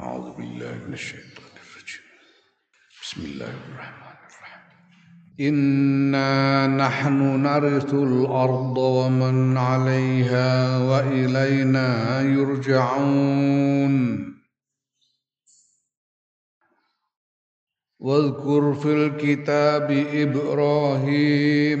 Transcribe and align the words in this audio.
أعوذ 0.00 0.36
بالله 0.36 0.84
من 0.86 0.92
الشيطان 0.92 1.52
الرجيم. 1.52 2.00
بسم 3.02 3.20
الله 3.24 3.50
الرحمن 3.50 4.16
الرحيم. 4.28 4.62
إنا 5.40 6.66
نحن 6.66 7.42
نرث 7.42 7.94
الأرض 7.94 8.78
ومن 8.78 9.56
عليها 9.56 10.78
وإلينا 10.78 12.20
يرجعون. 12.20 13.94
واذكر 17.98 18.74
في 18.74 19.06
الكتاب 19.06 19.90
إبراهيم 20.14 21.80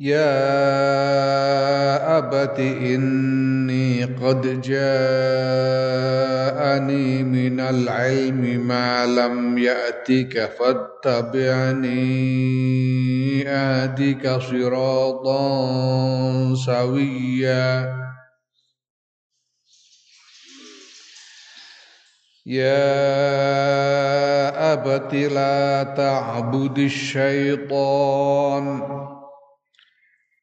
يا 0.00 0.28
أبت 2.18 2.58
إني 2.60 4.04
قد 4.04 4.60
جاءني 4.60 4.82
من 7.22 7.60
العلم 7.60 8.66
ما 8.68 9.06
لم 9.06 9.58
يأتك 9.58 10.50
فاتبعني 10.58 11.98
أهدك 13.48 14.40
صراطا 14.40 15.44
سويا 16.54 17.98
يا 22.46 22.88
أبت 24.72 25.14
لا 25.14 25.82
تعبد 25.82 26.78
الشيطان 26.78 28.18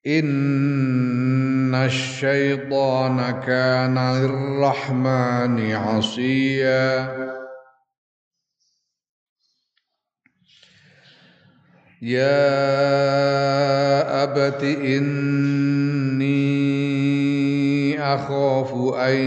إن 0.07 1.75
الشيطان 1.75 3.41
كان 3.47 3.97
للرحمن 3.97 5.71
عصيا. 5.71 7.15
يا 12.01 12.53
أبت 14.23 14.63
إني 14.63 15.15
أخاف 17.99 18.73
أن 18.95 19.17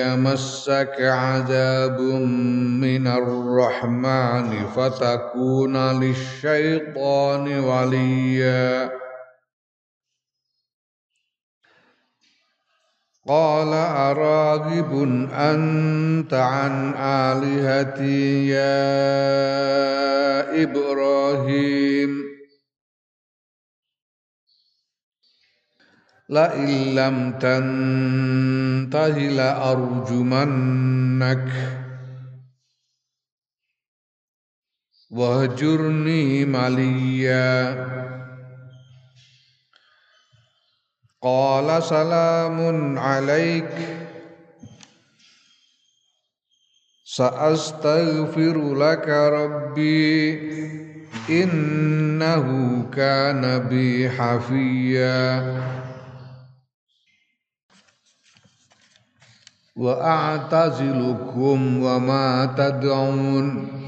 يمسك 0.00 0.96
عذاب 1.00 2.00
من 2.80 3.06
الرحمن 3.06 4.66
فتكون 4.66 5.76
للشيطان 6.00 7.58
وليا. 7.58 9.07
قال 13.28 13.72
أراغب 13.74 14.92
أنت 15.32 16.34
عن 16.34 16.94
آلهتي 16.96 18.48
يا 18.48 18.82
إبراهيم؟ 20.62 22.24
لئن 26.28 26.94
لم 26.94 27.32
تنته 27.38 29.18
لأرجمنك. 29.18 30.68
واهجرني 35.10 36.44
مليا. 36.44 38.07
Qala 41.18 41.82
salamun 41.82 42.94
alaik. 42.94 43.66
Sa'astaghfiru 47.02 48.78
laka 48.78 49.34
rabbi. 49.34 50.38
Innahu 51.26 52.86
kana 52.94 53.66
bi 53.66 54.06
hafiya. 54.06 55.42
Wa 59.74 59.94
a'tazilukum 59.98 61.82
wa 61.82 61.98
ma 61.98 62.46
tad'un. 62.54 63.87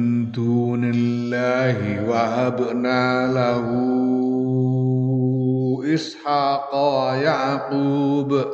دون 0.31 0.83
الله 0.83 2.09
وهبنا 2.09 3.27
له 3.33 3.65
إسحاق 5.93 6.75
ويعقوب 6.75 8.45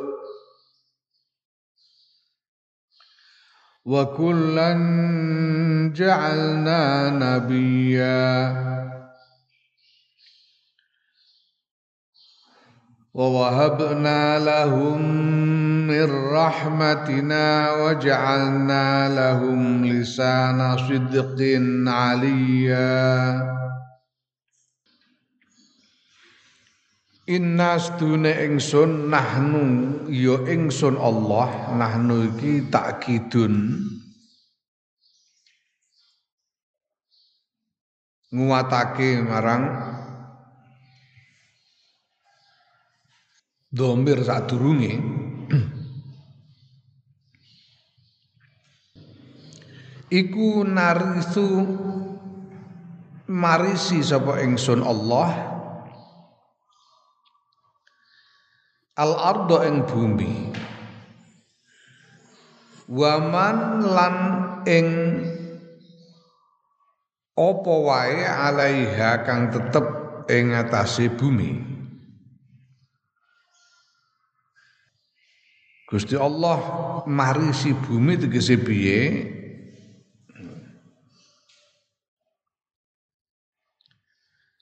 وكلا 3.84 4.72
جعلنا 5.96 7.10
نبيا 7.10 8.68
ووهبنا 13.17 14.39
لهم 14.39 15.01
من 15.87 16.07
رحمتنا 16.33 17.45
وجعلنا 17.73 18.87
لهم 19.15 19.85
لسان 19.85 20.77
صدق 20.77 21.39
عليا 21.87 22.93
Inna 27.23 27.79
sedune 27.79 28.35
ingsun 28.35 29.07
nahnu 29.07 29.63
ya 30.11 30.43
ingsun 30.43 30.99
Allah 30.99 31.71
nahnu 31.71 32.35
iki 32.35 32.67
takkidun 32.67 33.79
nguwatake 38.27 39.23
marang 39.23 39.63
domir 43.68 44.24
sadurunge 44.24 44.96
iku 50.08 50.64
narisu 50.64 51.48
marisi 53.28 54.00
sapa 54.00 54.40
ingsun 54.40 54.80
Allah 54.80 55.30
al 58.96 59.12
ardo 59.14 59.60
ing 59.68 59.84
bumi 59.84 60.32
waman 62.88 63.84
lan 63.84 64.16
ing 64.64 64.88
apa 67.36 67.74
wae 67.84 68.24
alaiha 68.24 69.22
kang 69.28 69.52
tetep 69.52 69.86
ing 70.32 70.56
atase 70.56 71.12
bumi 71.12 71.77
Gusti 75.88 76.20
Allah 76.20 76.60
marisi 77.08 77.72
bumi 77.72 78.20
tegese 78.20 78.60
piye? 78.60 79.00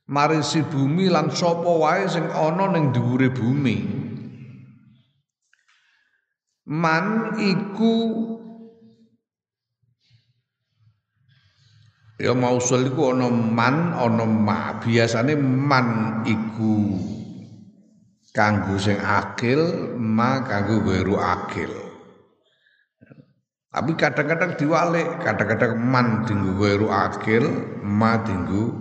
Marisi 0.07 0.63
bumi 0.63 1.11
lan 1.11 1.35
sapa 1.35 1.67
wae 1.67 2.07
sing 2.07 2.31
ana 2.31 2.71
ning 2.71 2.95
dhuwure 2.95 3.35
bumi? 3.35 3.77
Man 6.71 7.35
iku 7.43 7.95
ya 12.23 12.39
mausul 12.39 12.87
iku 12.87 13.11
ana 13.19 13.27
man 13.35 13.99
ana 13.99 14.23
ma 14.23 14.79
biasane 14.79 15.35
man 15.43 16.23
iku 16.23 17.16
kanggo 18.37 18.77
sing 18.77 19.01
akil, 19.01 19.97
ma 19.97 20.45
kanggo 20.45 20.85
weru 20.85 21.17
akil. 21.17 21.73
Tapi 23.73 23.93
kadang-kadang 23.97 24.57
diwalik, 24.61 25.09
kadang-kadang 25.25 25.81
man 25.81 26.29
dinggo 26.29 26.61
weru 26.61 26.93
akil, 26.93 27.49
ma 27.81 28.21
dinggo 28.21 28.73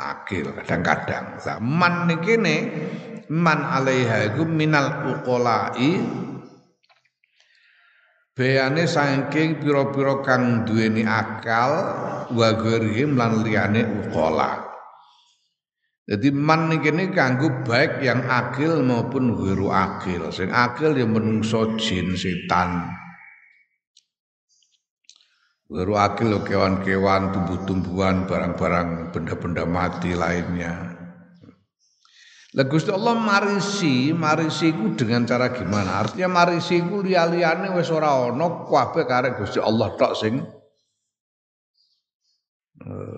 akil 0.00 0.56
kadang-kadang. 0.56 1.36
Man 1.60 2.08
niki 2.08 2.40
man 3.28 3.60
alaiha 3.64 4.32
iku 4.32 4.44
minal 4.48 5.08
uqolai 5.08 6.00
Bayane 8.32 8.88
saking 8.88 9.60
pira-pira 9.60 10.24
kang 10.24 10.64
duweni 10.64 11.04
akal 11.04 11.72
wa 12.32 12.48
ghairihim 12.56 13.12
lan 13.12 13.44
liyane 13.44 13.84
uqala. 13.84 14.71
Jadi 16.02 16.34
man 16.34 16.66
ini 16.74 17.14
kanggo 17.14 17.62
baik 17.62 18.02
yang 18.02 18.26
akil 18.26 18.82
maupun 18.82 19.38
wiru 19.38 19.70
akil. 19.70 20.34
Sing 20.34 20.50
akil 20.50 20.98
ya 20.98 21.06
menungso 21.06 21.78
jin 21.78 22.18
setan. 22.18 22.90
Wiru 25.70 25.94
akil 25.94 26.34
lo 26.34 26.42
kewan-kewan, 26.42 27.30
tumbuh-tumbuhan, 27.32 28.26
barang-barang 28.26 29.14
benda-benda 29.14 29.64
mati 29.64 30.12
lainnya. 30.12 30.92
Lah 32.52 32.68
Gusti 32.68 32.92
Allah 32.92 33.16
marisi, 33.16 34.12
marisi 34.12 34.76
ku 34.76 34.92
dengan 34.92 35.24
cara 35.24 35.56
gimana? 35.56 36.04
Artinya 36.04 36.28
marisi 36.28 36.84
ku 36.84 37.00
liya-liyane 37.00 37.72
wis 37.72 37.88
ora 37.88 38.28
ana 38.28 38.68
kabeh 38.68 39.08
karek 39.08 39.40
Gusti 39.40 39.56
Allah 39.56 39.88
tok 39.96 40.12
sing 40.12 40.36
uh, 42.84 43.11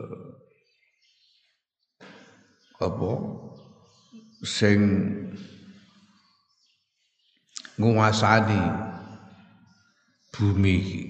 apa 2.84 3.12
sing 4.44 4.78
nguasani 7.80 8.62
bumi 10.30 10.74
iki. 10.78 11.04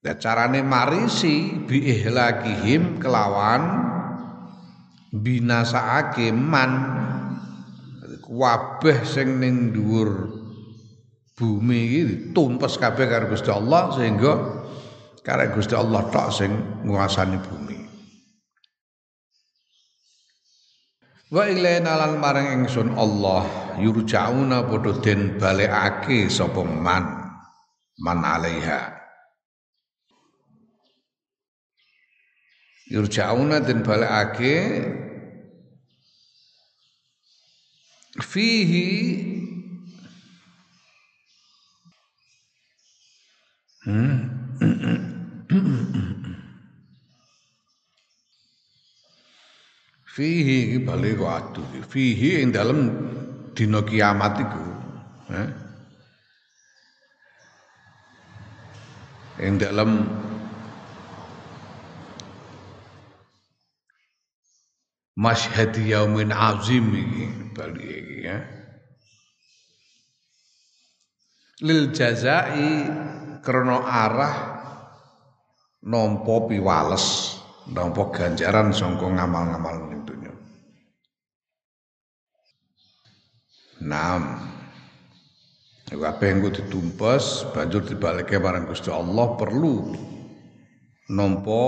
Nah, 0.00 0.16
carane 0.16 0.64
marisi 0.64 1.68
ihlakihim 1.68 2.96
kelawan 3.04 3.62
binasaake 5.12 6.32
man 6.32 6.72
kabeh 8.24 9.04
sing 9.04 9.42
ning 9.42 9.76
dhuwur 9.76 10.40
bumi 11.36 11.78
iki 11.84 12.02
tumpes 12.32 12.80
kabeh 12.80 13.04
karo 13.10 13.28
Gusti 13.28 13.50
Allah 13.52 13.92
sehingga 13.92 14.32
karek 15.20 15.52
Gusti 15.52 15.76
Allah 15.76 16.08
tok 16.08 16.28
sing 16.32 16.50
nguasani 16.88 17.36
bumi. 17.44 17.69
Wa 21.30 21.46
ilaina 21.46 21.94
lan 21.94 22.18
marang 22.18 22.50
ingsun 22.58 22.98
Allah 22.98 23.46
yurjauna 23.78 24.66
padha 24.66 24.98
den 24.98 25.38
balekake 25.38 26.26
sapa 26.26 26.66
man 26.66 27.06
man 28.02 28.18
alaiha. 28.26 29.00
yurja'una 32.90 33.62
den 33.62 33.86
balekake 33.86 34.54
fihi 38.18 38.88
hmm. 43.86 44.18
fihi 50.20 50.56
iki 50.68 50.78
bali 50.84 51.16
kok 51.16 51.32
aduh 51.32 51.64
fihi 51.88 52.44
ing 52.44 52.52
dalem 52.52 52.92
dina 53.56 53.80
kiamat 53.80 54.36
iku 54.36 54.64
eh? 55.32 55.48
ing 59.40 59.56
dalem 59.56 60.04
yaumin 65.88 66.36
azim 66.36 66.84
iki 66.92 67.24
bali 67.56 67.80
iki 67.88 68.16
ya 68.20 68.36
lil 71.64 71.96
jazai 71.96 72.68
krana 73.40 73.88
arah 73.88 74.36
nampa 75.80 76.44
piwales 76.44 77.39
nampa 77.68 78.08
ganjaran 78.14 78.72
sangka 78.72 79.04
ngamal-ngamal 79.04 79.76
ning 79.92 80.00
donya. 80.08 80.32
Nam 83.84 84.22
Kabeh 85.90 86.30
engko 86.30 86.54
ditumpes 86.54 87.50
banjur 87.50 87.82
dibalike 87.82 88.38
marang 88.38 88.70
Gusti 88.70 88.94
Allah 88.94 89.34
perlu 89.34 89.90
nampa 91.10 91.66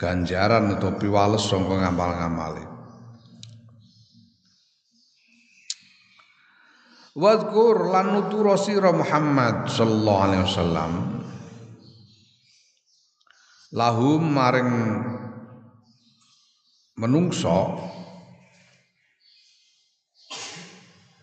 ganjaran 0.00 0.72
atau 0.72 0.96
piwales 0.96 1.44
sangka 1.44 1.84
ngamal-ngamale. 1.84 2.64
Wadkur 7.12 7.92
lan 7.92 8.16
nutura 8.16 8.56
Muhammad 8.88 9.68
sallallahu 9.68 10.22
alaihi 10.24 10.44
wasallam 10.48 10.92
lahum 13.72 14.20
maring 14.20 14.72
menungso 17.00 17.80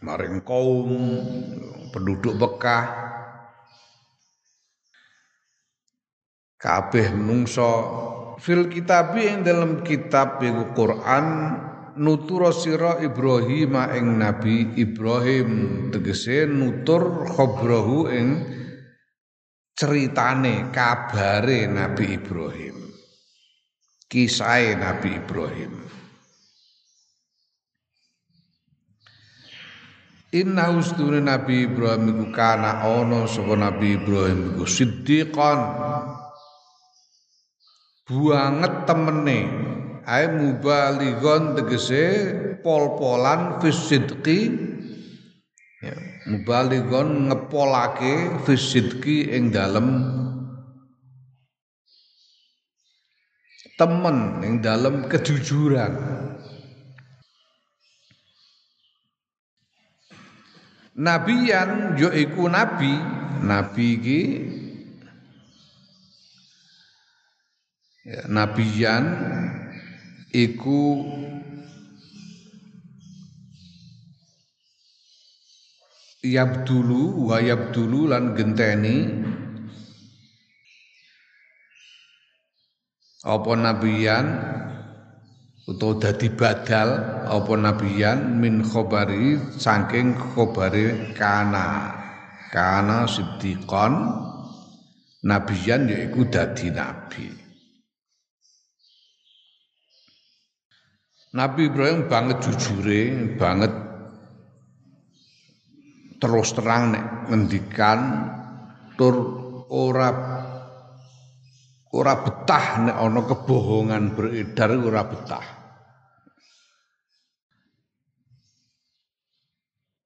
maring 0.02 0.42
kaum 0.42 0.90
penduduk 1.94 2.34
Bekah 2.42 2.86
kabeh 6.58 7.14
menungso 7.14 7.72
fil 8.42 8.66
kitabi 8.68 9.30
ing 9.30 9.46
dalam 9.46 9.86
kitab 9.86 10.42
iku 10.42 10.74
Quran 10.74 11.26
nutur 12.00 12.50
sira 12.56 12.98
Ibrahim 13.04 13.76
ing 13.92 14.06
Nabi 14.18 14.74
Ibrahim. 14.80 15.50
Tegese 15.92 16.48
nutur 16.48 17.28
khobrahu 17.28 18.08
ing 18.10 18.28
ceritane 19.80 20.76
kabare 20.76 21.64
Nabi 21.72 22.20
Ibrahim. 22.20 22.92
Kisah 24.12 24.76
Nabi 24.76 25.16
Ibrahim. 25.16 25.74
Inna 30.36 30.76
ustune 30.76 31.24
Nabi 31.24 31.64
Ibrahim 31.64 32.12
iku 32.12 32.26
kana 32.36 32.84
ana 32.84 33.24
sapa 33.24 33.56
Nabi 33.56 33.96
Ibrahim 33.96 34.52
iku 34.52 34.68
siddiqan. 34.68 35.60
Buanget 38.04 38.84
temene. 38.84 39.40
Ae 40.04 40.26
mubalighon 40.28 41.56
tegese 41.56 42.04
pol-polan 42.66 43.64
fisidqi 43.64 44.40
ya. 45.84 45.96
Mubalighon 46.28 47.32
ngepolake 47.32 48.44
fisidqi 48.44 49.32
ing 49.32 49.52
dalem 49.52 49.88
temen 53.80 54.44
ing 54.44 54.54
dalem 54.60 55.08
kejujuran. 55.08 55.94
Nabiyan 61.00 61.96
yo 61.96 62.12
iku 62.12 62.52
nabi. 62.52 62.92
Nabi 63.40 63.86
iki 63.96 64.22
ya, 68.04 68.28
nabiyan 68.28 69.06
iku 70.36 71.08
yabdulu 76.24 77.32
wa 77.32 77.40
yabdulu 77.40 78.12
lan 78.12 78.36
genteni. 78.36 78.98
Apa 83.24 83.52
nabiyan? 83.56 84.26
Utawa 85.70 86.02
dadi 86.02 86.34
badal 86.34 86.90
apa 87.30 87.54
nabiyan? 87.54 88.40
Min 88.40 88.64
khobari 88.66 89.38
saking 89.60 90.16
khobari 90.16 91.14
kana. 91.14 92.00
Kana 92.50 93.06
siddiqon 93.06 93.94
nabiyan 95.22 95.92
yaiku 95.92 96.26
dadi 96.26 96.74
nabi. 96.74 97.28
Nabi 101.30 101.70
Ibrahim 101.70 102.10
banget 102.10 102.42
jujure, 102.42 103.38
banget 103.38 103.70
terus 106.20 106.52
terang 106.52 106.92
nek 106.92 107.32
ngendikan 107.32 108.00
tur 109.00 109.16
ora 109.72 110.12
ora 111.96 112.14
betah 112.20 112.66
nek 112.86 112.96
ana 113.00 113.22
kebohongan 113.24 114.04
beredar 114.14 114.70
ora 114.76 115.04
betah. 115.08 115.48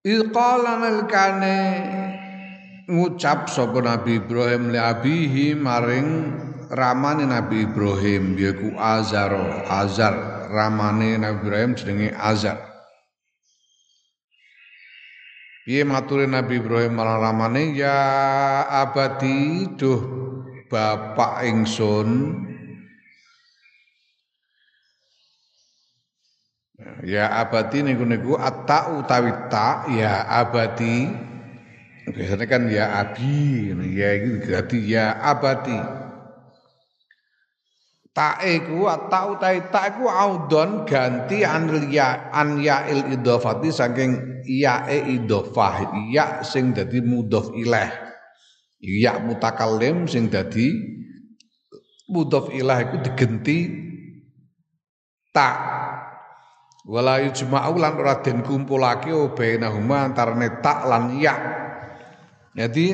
Ilqala 0.03 0.83
nalikane 0.83 1.59
ngucap 2.91 3.47
sapa 3.47 3.79
Nabi 3.79 4.19
Ibrahim 4.19 4.75
li 4.75 4.79
abihi 4.79 5.45
maring 5.55 6.07
ramane 6.67 7.23
Nabi 7.23 7.63
Ibrahim 7.63 8.35
yaiku 8.35 8.75
Azar 8.75 9.31
Azar 9.63 10.15
ramane 10.51 11.15
Nabi 11.15 11.47
Ibrahim 11.47 11.71
jenenge 11.79 12.11
Azar 12.19 12.72
Piye 15.63 15.87
mature 15.87 16.27
Nabi 16.27 16.59
Ibrahim 16.59 16.99
ramane? 16.99 17.71
Ya 17.71 17.95
abadi 18.67 19.63
duh 19.79 20.03
bapak 20.67 21.47
ingsun. 21.47 22.35
Ya 27.07 27.31
abadi 27.31 27.79
niku 27.79 28.03
niku 28.03 28.35
atta 28.35 28.91
utawi 28.91 29.31
ta 29.47 29.87
ya 29.87 30.27
abadi. 30.27 31.07
Biasanya 32.11 32.45
kan 32.51 32.67
ya 32.67 32.99
abi 32.99 33.71
ya 33.95 34.09
itu 34.19 34.43
berarti 34.43 34.77
ya 34.83 35.15
abadi. 35.15 35.79
Tae 38.11 38.67
ku 38.67 38.83
atau 38.91 39.39
tae 39.39 39.63
ta 39.71 39.95
audon 39.95 40.83
ganti 40.83 41.47
an 41.47 41.71
ya 41.87 42.35
an 42.35 42.59
il 42.59 43.15
saking 43.71 44.32
e 44.45 44.97
idhofah 45.19 46.07
ya 46.11 46.43
sing 46.45 46.71
dadi 46.75 46.99
mudhof 46.99 47.55
ilaih 47.55 47.91
ya 48.79 49.19
mutakallim 49.19 50.05
sing 50.05 50.27
dadi 50.27 50.71
mudhof 52.11 52.51
ilaih 52.51 52.87
iku 52.87 52.97
digenti 53.01 53.59
tak. 55.33 55.55
Wala 56.83 57.23
yujma'u 57.23 57.79
lan 57.79 57.95
ora 57.95 58.19
den 58.19 58.43
kumpulake 58.43 59.07
bainahuma 59.39 60.11
antarane 60.11 60.59
tak 60.59 60.83
lan 60.83 61.15
ya 61.15 61.31
jadi 62.53 62.85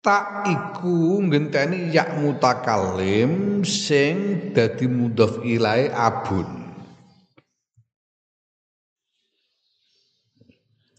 tak 0.00 0.48
iku 0.48 1.20
ngenteni 1.20 1.92
ya 1.92 2.16
mutakalim 2.16 3.60
sing 3.64 4.48
dadi 4.56 4.88
mudhof 4.88 5.44
ilai 5.44 5.92
abun. 5.92 6.48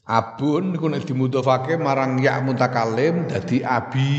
Abun 0.05 0.75
niku 0.75 0.86
nek 0.91 1.08
dimudhofake 1.08 1.81
marang 1.81 2.22
ya 2.22 2.38
mutakalim 2.46 3.25
dadi 3.25 3.65
abi. 3.65 4.13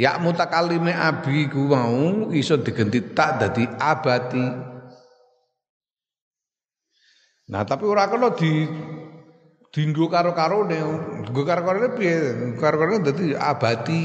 Ya 0.00 0.16
mutakalime 0.16 0.96
abi 0.96 1.48
ku 1.52 1.68
mau 1.68 2.32
iso 2.32 2.56
digenti 2.56 3.04
tak 3.12 3.36
dadi 3.36 3.68
abati. 3.68 4.48
Nah, 7.50 7.66
tapi 7.66 7.84
ora 7.84 8.06
kena 8.06 8.30
di 8.32 8.64
dinggo 9.70 10.10
karo-karone. 10.10 10.78
Dinggo 11.26 11.42
karo-karone 11.46 11.88
piye? 11.94 12.14
Karo-karone 12.58 13.06
dadi 13.06 13.34
abadi, 13.34 14.02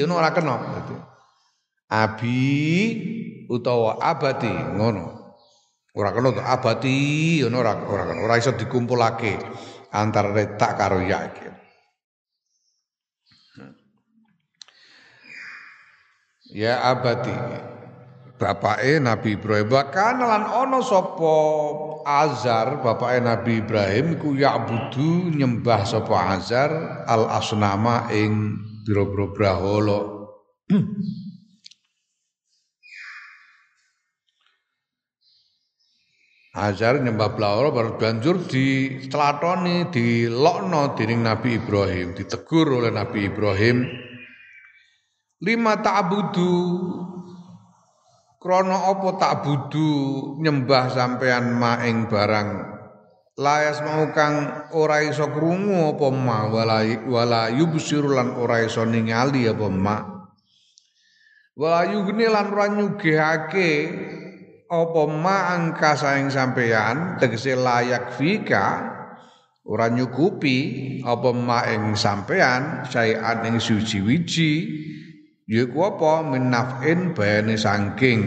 ngono 0.00 0.14
ora 0.20 0.30
kena 0.32 0.54
dadi. 0.60 0.96
Abi 1.90 2.40
utawa 3.50 3.98
abadi 3.98 4.52
ngono. 4.78 5.34
Ora 5.96 6.14
kena 6.14 6.30
to 6.30 6.42
abadi 6.44 7.40
ngono 7.42 7.56
ora 7.58 7.72
ora 7.88 8.04
kena. 8.06 8.20
Ora 8.22 8.38
iso 8.38 8.52
dikumpulake 8.54 9.40
antara 9.90 10.30
retak 10.30 10.78
karo 10.78 11.02
ya 11.02 11.26
iki. 11.26 11.48
Ya 16.50 16.82
abadi 16.82 17.34
bapake 18.40 18.96
Nabi 18.96 19.36
Ibrahim 19.36 19.68
bahkan 19.68 20.16
lan 20.16 20.48
ana 20.48 20.80
sapa 20.80 21.36
Azar 22.08 22.80
bapake 22.80 23.20
Nabi 23.20 23.60
Ibrahim 23.60 24.16
iku 24.16 24.32
ya'budu 24.32 25.36
nyembah 25.36 25.84
sapa 25.84 26.40
Azar 26.40 27.04
al 27.04 27.28
asnama 27.28 28.08
ing 28.08 28.56
biro-biro 28.88 29.36
brahala 29.36 30.00
Azar 36.50 36.98
nyembah 36.98 37.38
blawara 37.38 37.70
baru 37.70 37.94
banjur 37.94 38.42
ditelatoni, 38.42 39.86
dilokno 39.94 40.98
dening 40.98 41.22
Nabi 41.22 41.62
Ibrahim, 41.62 42.10
ditegur 42.10 42.82
oleh 42.82 42.90
Nabi 42.90 43.30
Ibrahim. 43.30 43.86
Lima 45.46 45.78
ta'budu 45.78 46.50
Krono 48.40 48.88
opo 48.96 49.20
tak 49.20 49.44
budu 49.44 49.92
nyembah 50.40 50.88
sampean 50.88 51.60
maing 51.60 52.08
barang? 52.08 52.72
Layas 53.36 53.84
mau 53.84 54.08
kang 54.16 54.64
ora 54.72 55.04
iso 55.04 55.28
krungu 55.28 55.92
apa 55.92 56.08
ma? 56.08 56.48
Wala 56.48 56.80
wala 57.04 57.52
yubsiru 57.52 58.16
lan 58.16 58.40
ora 58.40 58.64
iso 58.64 58.88
ningali 58.88 59.44
apa 59.44 59.68
ma? 59.68 59.96
Wala 61.52 61.84
yugne 61.92 62.32
lan 62.32 62.48
ora 62.48 62.72
nyugihake 62.72 63.70
apa 64.72 65.02
ma 65.04 65.52
angka 65.52 66.00
saing 66.00 66.32
sampean 66.32 67.20
tegese 67.20 67.52
layak 67.52 68.16
fika 68.16 68.88
ora 69.68 69.92
nyukupi 69.92 70.58
apa 71.04 71.28
ma 71.36 71.68
ing 71.68 71.92
sampean 71.92 72.88
sayan 72.88 73.44
ing 73.44 73.60
suci-wiji 73.60 74.52
Yaiku 75.50 75.82
apa 75.82 76.22
min 76.30 76.46
naf'in 76.46 77.10
bayane 77.10 77.58
saking 77.58 78.20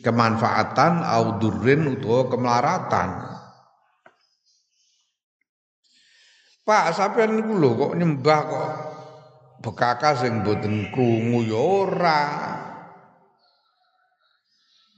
kemanfaatan 0.00 1.04
au 1.04 1.36
durrin 1.36 1.84
utawa 1.84 2.32
kemelaratan. 2.32 3.08
Pak 6.64 6.96
sampean 6.96 7.36
niku 7.36 7.60
lho 7.60 7.70
kok 7.76 7.92
nyembah 8.00 8.40
kok 8.48 8.70
bekaka 9.60 10.16
sing 10.16 10.40
mboten 10.42 10.88
krungu 10.90 11.44
ya 11.44 11.60
ora. 11.60 12.24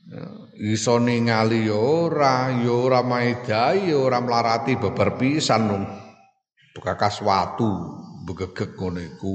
Ya, 0.08 0.24
iso 0.72 0.96
ningali 0.96 1.68
ya 1.68 1.76
ora, 1.76 2.54
ya 2.54 2.72
ora 2.72 3.04
maedai, 3.04 3.92
ya 3.92 3.98
ora 3.98 4.22
melarati 4.24 4.80
beber 4.80 5.20
pisan 5.20 5.68
bekakas 6.72 7.20
watu 7.20 7.68
begegek 8.24 8.78
ngono 8.78 9.02
iku. 9.02 9.34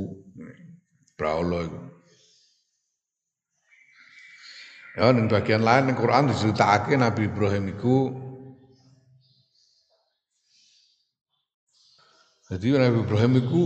Braula 1.13 1.61
iku. 1.61 1.92
Ya 4.93 5.09
ning 5.09 5.25
bagian 5.25 5.65
lain 5.65 5.89
ning 5.89 5.97
Quran 5.97 6.29
diceritakake 6.29 6.93
Nabi 6.93 7.25
Ibrahim 7.25 7.73
iku 7.73 8.13
Jadi 12.53 12.77
Nabi 12.77 13.01
Ibrahim 13.01 13.33
iku 13.41 13.63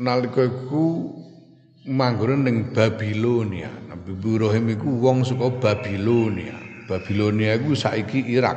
nalika 0.00 0.40
iku 0.40 1.12
manggon 1.84 2.48
ning 2.48 2.72
Babilonia. 2.72 3.68
Nabi 3.92 4.16
Ibrahim 4.16 4.72
iku 4.72 4.88
wong 4.96 5.28
saka 5.28 5.52
Babilonia. 5.60 6.56
Babilonia 6.88 7.52
iku 7.60 7.76
saiki 7.76 8.24
Irak. 8.32 8.56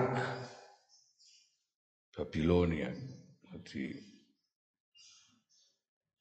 Babilonia. 2.15 2.87
Jadi 3.51 3.99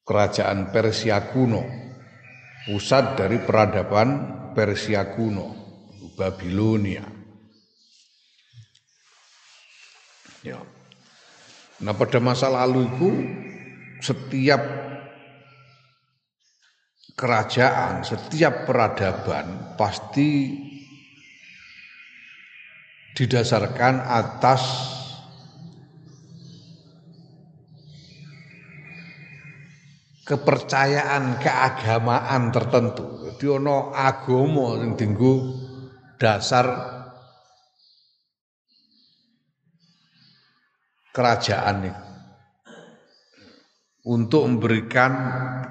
kerajaan 0.03 0.75
Persia 0.75 1.23
kuno. 1.31 1.63
Pusat 2.67 3.23
dari 3.23 3.39
peradaban 3.39 4.34
Persia 4.55 5.03
kuno, 5.11 5.51
Babilonia. 6.15 7.03
Ya. 10.39 10.63
Nah 11.83 11.91
pada 11.91 12.23
masa 12.23 12.47
lalu 12.47 12.87
itu 12.87 13.09
setiap 13.99 14.63
kerajaan, 17.19 18.07
setiap 18.07 18.63
peradaban 18.63 19.75
pasti 19.75 20.55
didasarkan 23.15 24.07
atas 24.07 24.94
kepercayaan 30.25 31.37
keagamaan 31.37 32.49
tertentu. 32.49 33.29
Jadi 33.29 33.45
ana 33.61 33.93
agama 33.93 34.81
sing 34.81 34.97
dienggo 34.97 35.33
dasar 36.17 36.65
kerajaan 41.13 41.75
ini 41.85 41.91
untuk 44.05 44.45
memberikan 44.45 45.11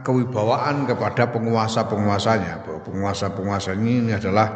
kewibawaan 0.02 0.90
kepada 0.90 1.30
penguasa-penguasanya 1.30 2.66
penguasa-penguasa 2.82 3.78
ini 3.78 4.10
adalah 4.10 4.48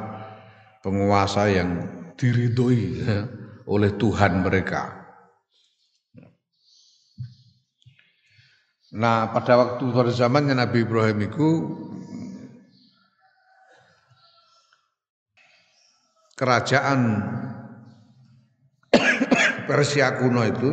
penguasa 0.83 1.47
yang 1.51 1.71
diridhoi 2.19 3.07
oleh 3.75 3.91
Tuhan 3.95 4.43
mereka. 4.43 5.08
Nah, 8.97 9.29
pada 9.37 9.53
waktu 9.61 9.85
pada 9.93 10.09
zamannya 10.09 10.57
Nabi 10.57 10.89
Ibrahim 10.89 11.19
itu 11.29 11.49
kerajaan 16.33 17.01
Persia 19.69 20.17
kuno 20.17 20.41
itu 20.49 20.71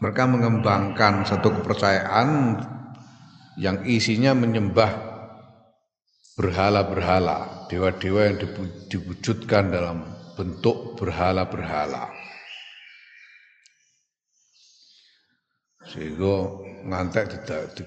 mereka 0.00 0.24
mengembangkan 0.24 1.28
satu 1.28 1.60
kepercayaan 1.60 2.60
yang 3.60 3.84
isinya 3.88 4.32
menyembah 4.32 4.92
berhala-berhala, 6.36 7.68
dewa-dewa 7.72 8.28
yang 8.28 8.36
diwujudkan 8.92 9.72
dalam 9.72 10.04
bentuk 10.36 11.00
berhala-berhala. 11.00 12.12
Sehingga 15.86 16.34
ngantek 16.86 17.24
tidak 17.30 17.86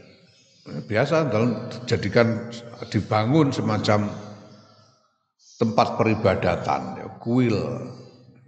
biasa 0.87 1.27
dalam 1.31 1.67
dijadikan 1.71 2.51
dibangun 2.91 3.49
semacam 3.51 4.07
tempat 5.59 5.87
peribadatan, 5.99 6.81
ya, 7.03 7.07
kuil 7.19 7.57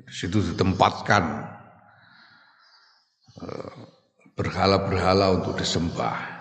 di 0.07 0.13
situ 0.15 0.39
ditempatkan 0.39 1.23
eh, 3.43 3.75
berhala-berhala 4.35 5.43
untuk 5.43 5.59
disembah. 5.59 6.39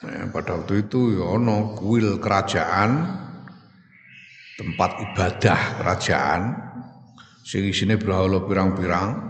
Nah, 0.00 0.32
pada 0.32 0.56
waktu 0.56 0.88
itu 0.88 1.20
ya 1.20 1.36
ono 1.36 1.76
kuil 1.76 2.16
kerajaan 2.16 3.04
tempat 4.56 4.90
ibadah 5.12 5.60
kerajaan 5.76 6.40
sing 7.44 7.68
isine 7.68 8.00
berhala 8.00 8.40
pirang-pirang. 8.48 9.29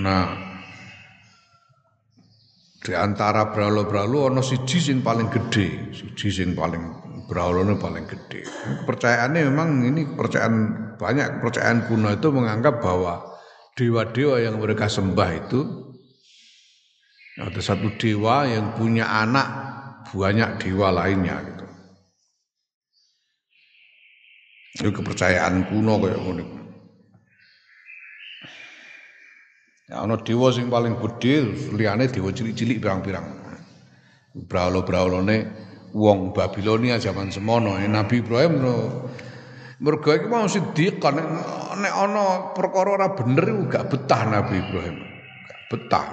Nah, 0.00 0.32
di 2.80 2.92
antara 2.96 3.52
berhala-berhala 3.52 4.32
ono 4.32 4.40
siji 4.40 4.80
sing 4.80 5.04
paling 5.04 5.28
gede, 5.28 5.92
siji 5.92 6.32
sing 6.32 6.56
paling 6.56 7.00
Braulone 7.28 7.78
paling 7.78 8.08
gede. 8.10 8.42
Kepercayaannya 8.82 9.40
memang 9.52 9.86
ini 9.86 10.02
kepercayaan 10.02 10.54
banyak 10.98 11.38
kepercayaan 11.38 11.86
kuno 11.86 12.10
itu 12.10 12.28
menganggap 12.34 12.82
bahwa 12.82 13.22
dewa-dewa 13.78 14.42
yang 14.42 14.58
mereka 14.58 14.90
sembah 14.90 15.30
itu 15.38 15.60
ada 17.38 17.60
satu 17.62 17.94
dewa 17.94 18.50
yang 18.50 18.74
punya 18.74 19.06
anak 19.06 19.46
banyak 20.10 20.58
dewa 20.58 20.90
lainnya 20.90 21.38
gitu. 21.44 21.66
Itu 24.82 24.90
kepercayaan 24.90 25.70
kuno 25.70 26.02
kayak 26.02 26.18
ngono. 26.18 26.59
Ya 29.90 30.06
ana 30.06 30.14
dewa 30.22 30.54
sing 30.54 30.70
paling 30.70 30.94
gede 31.02 31.50
liyane 31.74 32.06
dewa 32.06 32.30
cilik-cilik 32.30 32.78
pirang-pirang. 32.78 33.26
Braula-braulane 34.46 35.50
wong 35.90 36.30
Babilonia 36.30 37.02
zaman 37.02 37.34
semono 37.34 37.74
eh, 37.74 37.90
Nabi 37.90 38.22
Ibrahim 38.22 38.62
no 38.62 38.74
mergo 39.82 40.14
iki 40.14 40.30
mau 40.30 40.46
siddiqan 40.46 41.18
nek 41.82 41.90
ana 41.90 42.54
perkara 42.54 43.02
ora 43.02 43.08
bener 43.18 43.50
iku 43.50 43.62
gak 43.66 43.90
betah 43.90 44.22
Nabi 44.30 44.62
Ibrahim. 44.62 44.96
Gak 45.50 45.60
betah. 45.74 46.06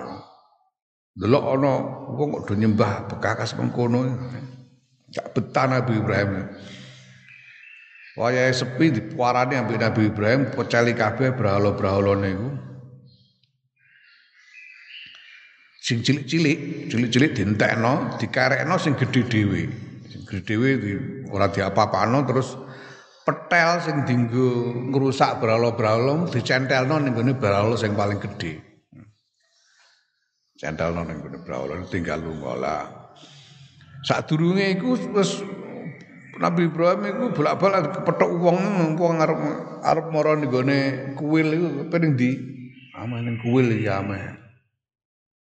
Delok 1.14 1.46
ana 1.46 1.72
wong 2.18 2.28
kok 2.34 2.44
do 2.50 2.54
nyembah 2.58 3.14
bekakas 3.14 3.54
mengkono 3.62 4.10
gak 5.14 5.38
betah 5.38 5.70
Nabi 5.70 6.02
Ibrahim. 6.02 6.50
Wayahe 8.18 8.50
sepi 8.50 8.90
dipuarani 8.90 9.62
ambek 9.62 9.78
Nabi 9.78 10.10
Ibrahim 10.10 10.50
peceli 10.50 10.98
kabeh 10.98 11.38
brahala-brahalane 11.38 12.30
iku 12.34 12.50
sing 15.88 16.04
cilik-cilik, 16.04 16.92
cilik-cilik 16.92 17.32
dientekno, 17.32 18.20
dikarekno 18.20 18.76
sing 18.76 19.00
gedhe 19.00 19.24
dhewe. 19.24 19.64
Sing 20.12 20.28
gedhe 20.28 20.44
dhewe 20.44 20.70
di, 20.84 20.92
ora 21.32 21.48
diapa-apano 21.48 22.28
terus 22.28 22.60
petel 23.24 23.80
sing 23.80 24.04
dinggo 24.04 24.76
ngrusak 24.92 25.40
bralo-bralo 25.40 26.28
dicentelno 26.28 27.00
ning 27.00 27.16
gone 27.16 27.40
bralo 27.40 27.80
sing 27.80 27.96
paling 27.96 28.20
gedhe. 28.20 28.60
Centelno 30.60 31.08
ning 31.08 31.24
gone 31.24 31.40
bralo 31.40 31.72
tinggal 31.88 32.20
lunga 32.20 33.08
Sadurunge 34.04 34.76
iku 34.76 35.00
wis 35.16 35.40
Nabi 36.38 36.68
Ibrahim 36.68 37.02
iku 37.08 37.24
bolak-balik 37.32 38.04
kepethuk 38.04 38.32
wong 38.44 38.60
wong 39.00 39.24
arep 39.24 39.40
arep 39.88 40.06
mara 40.12 40.36
ning 40.36 40.52
gone 40.52 40.80
kuil 41.16 41.48
iku 41.48 41.68
pening 41.88 42.20
di 42.20 42.36
ameh 42.92 43.24
ning 43.24 43.40
kuil 43.40 43.72
ya 43.72 44.04
ameh 44.04 44.47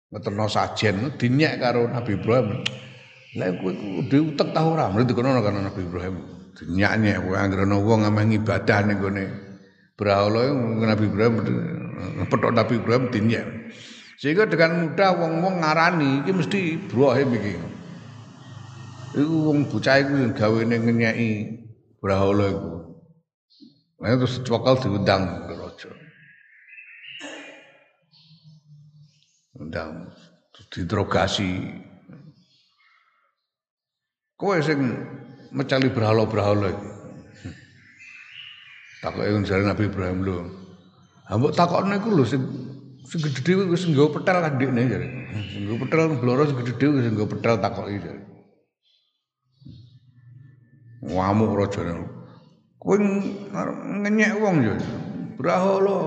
ngeterno 0.07 0.45
sajen 0.47 1.19
dinyek 1.19 1.59
karo 1.59 1.87
Nabi 1.91 2.15
Ibrahim. 2.15 2.63
Lah 3.37 3.53
kowe 3.59 3.71
kudu 3.75 4.33
utek 4.33 4.49
ta 4.55 4.63
ora? 4.63 4.87
Mrene 4.89 5.05
dikono 5.05 5.43
karo 5.43 5.59
Nabi 5.59 5.81
Ibrahim. 5.83 6.15
Dinyek-nyek 6.57 7.17
kowe 7.27 7.35
anggere 7.37 7.65
wong 7.67 8.01
ameh 8.07 8.39
ibadah 8.39 8.79
ning 8.87 8.97
gone 8.97 9.25
Brahala 9.97 10.53
Nabi 10.93 11.05
Ibrahim 11.09 11.33
petok 12.29 12.53
Nabi 12.55 12.73
Ibrahim 12.79 13.03
dinyek. 13.11 13.45
Sehingga 14.17 14.49
dengan 14.49 14.89
mudah 14.89 15.13
wong-wong 15.13 15.61
ngarani 15.61 16.25
iki 16.25 16.31
mesti 16.33 16.59
Ibrahim 16.81 17.29
iki. 17.37 17.53
Iku 19.17 19.35
wong 19.49 19.69
bocah 19.69 20.01
iku 20.01 20.13
sing 20.17 20.31
gawene 20.33 20.75
ngenyeki 20.81 21.29
Brahala 22.01 22.47
iku. 22.49 22.73
Lah 23.97 24.13
terus 24.13 24.37
cokal 24.45 24.77
diundang 24.77 25.23
undang 29.57 30.13
diinterogasi 30.73 31.49
kowe 34.37 34.57
sing 34.61 34.79
mecali 35.53 35.89
berhala-berhala 35.89 36.69
iki 36.69 36.89
takoke 39.01 39.45
jare 39.45 39.63
Nabi 39.65 39.83
Ibrahim 39.89 40.19
lho 40.25 40.37
ha 41.25 41.33
mbok 41.37 41.53
takokne 41.57 41.97
iku 41.97 42.09
lho 42.13 42.23
sing 42.25 42.41
sing 43.07 43.19
gedhe 43.23 43.41
dhewe 43.41 43.63
wis 43.71 43.85
nggawa 43.87 44.13
petel 44.19 44.37
kan 44.43 44.53
ndekne 44.57 44.81
jare 44.85 45.07
sing 45.51 45.61
nggawa 45.65 45.77
petel 45.85 45.99
bloro 46.21 46.43
sing 46.45 46.57
gedhe 46.61 46.73
dhewe 46.77 46.99
sing 47.01 47.13
nggawa 47.17 47.29
petel 47.33 47.55
takoki 47.61 47.97
jare 48.03 48.21
ngamuk 51.07 51.53
rajane 51.55 52.03
kowe 52.81 52.95
ngenyek 54.03 54.33
wong 54.41 54.57
ya 54.65 54.75
berhala 55.37 55.97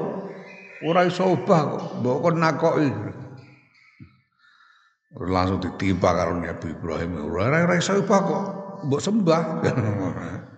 ora 0.85 1.01
iso 1.07 1.25
obah 1.35 1.61
kok 1.67 1.85
mbok 2.01 2.17
kon 2.21 2.37
nakoki 2.41 2.89
langsung 5.19 5.59
ditimpa 5.59 6.15
karo 6.15 6.39
Nabi 6.39 6.71
Ibrahim. 6.71 7.27
Ora 7.27 7.51
ora 7.51 7.75
iso 7.75 7.99
kok. 8.07 8.45
Mbok 8.87 9.03
sembah. 9.03 9.43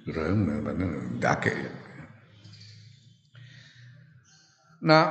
Ibrahim 0.00 0.48
ndake 1.20 1.52
Nah 4.80 5.06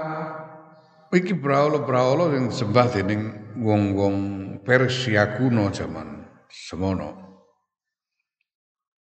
iki 1.14 1.38
brahala-brahala 1.38 2.34
yang 2.34 2.50
sembah 2.50 2.90
dening 2.90 3.54
wong-wong 3.62 4.18
Persia 4.66 5.38
kuno 5.38 5.70
zaman 5.70 6.26
semono. 6.50 7.30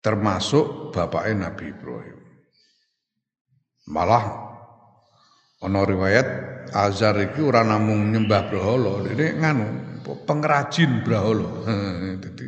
Termasuk 0.02 0.90
bapaknya 0.90 1.46
Nabi 1.46 1.70
Ibrahim. 1.70 2.18
Malah 3.86 4.49
ana 5.60 5.80
riwayat 5.84 6.28
Azar 6.70 7.18
iki 7.18 7.42
ora 7.42 7.66
namung 7.66 8.14
nyembah 8.14 8.46
brahala, 8.46 9.02
dene 9.02 9.42
nganu 9.42 9.64
pengrajin 10.22 11.02
brahala. 11.02 11.50
Dadi 12.22 12.46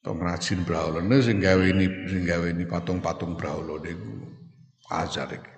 pengrajin 0.00 0.64
brahala 0.64 1.04
ne 1.04 1.20
sing 1.20 1.44
gawe 1.44 1.60
ini 1.60 1.86
sing 2.08 2.24
gawe 2.24 2.46
ini 2.48 2.64
patung-patung 2.64 3.36
brahala 3.36 3.76
niku 3.84 4.12
Azar 4.88 5.28
iki. 5.28 5.52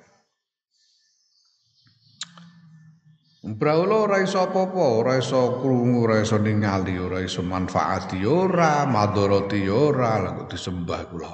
Brahala 3.46 4.10
ora 4.10 4.18
iso 4.18 4.42
apa-apa, 4.42 4.82
ora 4.82 5.14
iso 5.22 5.62
krungu, 5.62 6.02
ora 6.02 6.18
iso 6.18 6.34
ningali, 6.34 6.98
ora 6.98 7.22
iso 7.22 7.46
manfaati 7.46 8.26
ora, 8.26 8.82
madharati 8.90 9.70
ora, 9.70 10.18
kok 10.34 10.50
disembah 10.50 11.06
kula. 11.06 11.30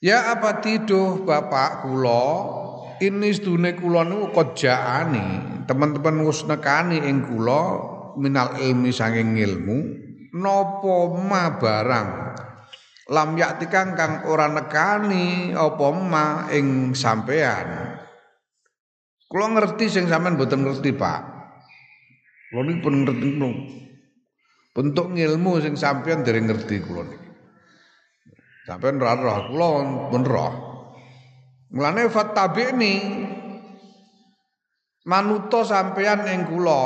Ya 0.00 0.32
apa 0.32 0.64
tiduh 0.64 1.28
bapak 1.28 1.84
kula? 1.84 2.56
Ini 3.04 3.36
sedune 3.36 3.76
kula 3.76 4.08
niku 4.08 4.32
kojaani, 4.32 5.24
teman-teman 5.68 6.24
wis 6.24 6.40
nekani 6.48 7.04
ing 7.04 7.28
kula 7.28 7.84
minal 8.16 8.56
ilmi 8.56 8.92
saking 8.96 9.36
ilmu 9.36 9.76
napa 10.40 10.96
ma 11.20 11.52
barang? 11.52 12.08
Lam 13.12 13.36
yaktikang 13.36 13.92
kang 13.92 14.24
ora 14.24 14.48
nekani 14.48 15.52
apa 15.52 15.86
ma 15.92 16.48
ing 16.48 16.96
sampean? 16.96 18.00
Kula 19.28 19.52
ngerti 19.52 19.84
sing 19.92 20.08
sampean 20.08 20.40
mboten 20.40 20.64
ngerti 20.64 20.96
Pak. 20.96 21.20
Kula 22.48 22.60
niki 22.64 22.80
pun 22.80 23.04
ngerti 23.04 23.28
bentuk 24.72 25.12
ilmu 25.12 25.60
sing 25.60 25.76
sampean 25.76 26.24
dereng 26.24 26.48
ngerti 26.48 26.80
kula 26.88 27.04
niki 27.04 27.29
Sampeyan 28.68 29.00
ora 29.00 29.16
roh, 29.16 29.38
kula 29.48 29.70
pun 30.12 30.22
roh. 30.24 30.52
Mulane 31.70 32.10
fattabi'ni 32.10 32.94
manuto 35.06 35.64
sampeyan 35.64 36.26
ing 36.28 36.40
kula. 36.50 36.82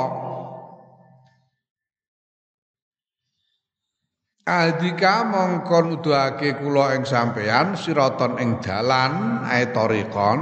Adika 4.45 5.25
mongko 5.25 5.77
nuduhake 5.89 6.61
kula 6.61 6.93
ing 6.93 7.03
sampeyan 7.03 7.73
siraton 7.73 8.37
ing 8.37 8.61
dalan 8.61 9.41
ae 9.41 9.73
tariqon 9.73 10.39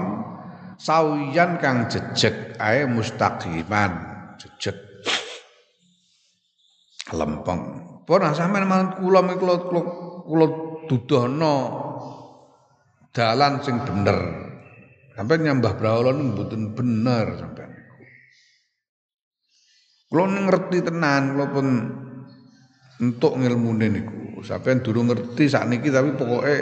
sawiyan 0.75 1.55
kang 1.63 1.87
jejeg 1.87 2.59
ae 2.59 2.83
mustaqiman 2.83 3.91
jejeg 4.35 4.75
lempeng. 7.15 7.61
Pun 8.03 8.21
sampeyan 8.35 8.67
manut 8.67 8.99
kula 8.99 9.23
kula 9.39 9.55
kula 10.27 10.47
dudono 10.89 11.55
dalan 13.13 13.61
sing 13.61 13.79
bener. 13.85 14.19
Sampai 15.13 15.45
nyambah 15.45 15.77
brahala 15.77 16.09
mboten 16.09 16.73
bener 16.73 17.37
sampeyan. 17.37 17.71
Kula 20.09 20.25
ngerti 20.29 20.77
tenan, 20.81 21.37
kula 21.37 21.45
pun 21.53 21.67
untuk 22.97 23.37
ngilmune 23.37 23.87
niku. 23.93 24.41
Sampeyan 24.41 24.81
durung 24.81 25.13
ngerti 25.13 25.45
sakniki 25.45 25.93
tapi 25.93 26.17
pokoke 26.17 26.57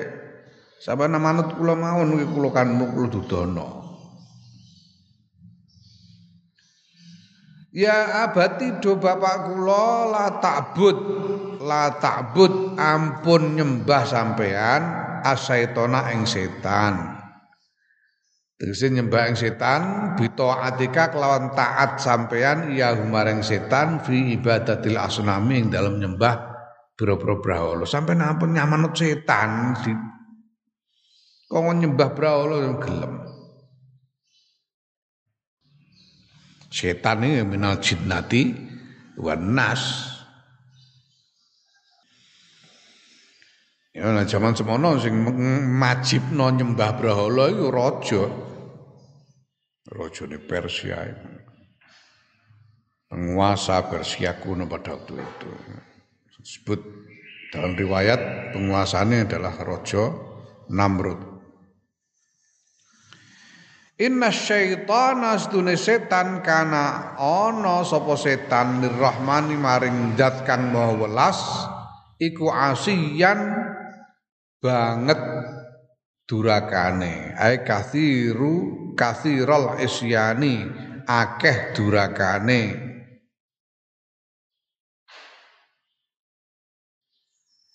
sampeyan 0.84 1.15
manut 1.15 1.55
kula 1.55 1.79
mawon 1.79 2.19
kuwi 2.19 2.27
kula 2.27 2.49
kan 2.51 2.75
kula 2.75 3.07
dudono. 3.07 3.67
Ya 7.71 8.27
abati 8.27 8.84
do 8.84 8.99
bapak 8.99 9.47
kula 9.47 10.12
la 10.12 10.25
la 11.62 12.02
takbut 12.02 12.76
ampun 12.76 13.56
nyembah 13.56 14.04
sampean 14.04 14.82
asaitona 15.21 16.10
ing 16.12 16.26
setan. 16.26 17.21
Tegese 18.58 18.93
nyembah 18.93 19.30
ing 19.30 19.38
setan 19.38 19.82
bito 20.17 20.50
atika 20.54 21.10
kelawan 21.10 21.54
taat 21.58 21.97
sampean 21.97 22.74
iya 22.74 22.93
humareng 22.93 23.41
setan 23.41 24.02
fi 24.06 24.38
ibadatil 24.38 24.97
asnami 24.97 25.65
ing 25.65 25.67
dalam 25.74 25.97
nyembah 25.97 26.52
biro-biro 26.93 27.41
brahala. 27.41 27.86
Sampai 27.89 28.17
ampun 28.21 28.54
nyamanut 28.54 28.93
setan 28.93 29.74
di 29.82 29.93
kongkon 31.50 31.78
nyembah 31.82 32.10
brahala 32.13 32.78
gelem. 32.78 33.13
Setan 36.71 37.26
ini 37.26 37.43
minal 37.43 37.82
jinnati 37.84 38.56
wan 39.19 39.58
nas. 39.58 40.11
Ya 43.91 44.08
nah 44.08 44.23
zaman 44.23 44.56
semono 44.56 44.95
sing 44.95 45.12
majibno 45.75 46.47
nyembah 46.47 46.95
brahala 46.95 47.51
iku 47.51 47.67
raja. 47.67 48.23
Rojone 49.91 50.39
Persia 50.39 51.04
penguasa 53.12 53.84
Persia 53.91 54.39
kuno 54.39 54.63
pada 54.71 54.95
waktu 54.95 55.19
itu. 55.19 55.51
Disebut 56.39 56.80
dalam 57.51 57.75
riwayat 57.75 58.56
penguasanya 58.56 59.27
adalah 59.27 59.60
Rojo 59.60 60.04
Namrud. 60.71 61.19
Inna 64.01 64.34
syaitana 64.34 65.38
sedune 65.38 65.77
setan 65.77 66.41
kana 66.41 67.13
ana 67.19 67.86
sapa 67.86 68.17
setan 68.17 68.82
lirrahmani 68.82 69.54
maring 69.60 70.17
zat 70.17 70.41
kang 70.47 70.73
maha 70.73 70.97
welas 70.97 71.38
iku 72.17 72.49
asiyan 72.49 73.70
banget 74.62 75.17
durakane 76.30 77.34
ai 77.36 77.65
kathiru 77.65 78.93
kathirul 78.95 79.82
isyani 79.82 80.69
akeh 81.10 81.74
durakane 81.74 82.91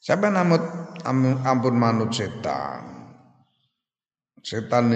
Siapa 0.06 0.30
namut 0.30 0.62
ampun 1.42 1.74
manut 1.74 2.14
setan. 2.14 3.10
Setan 4.38 4.94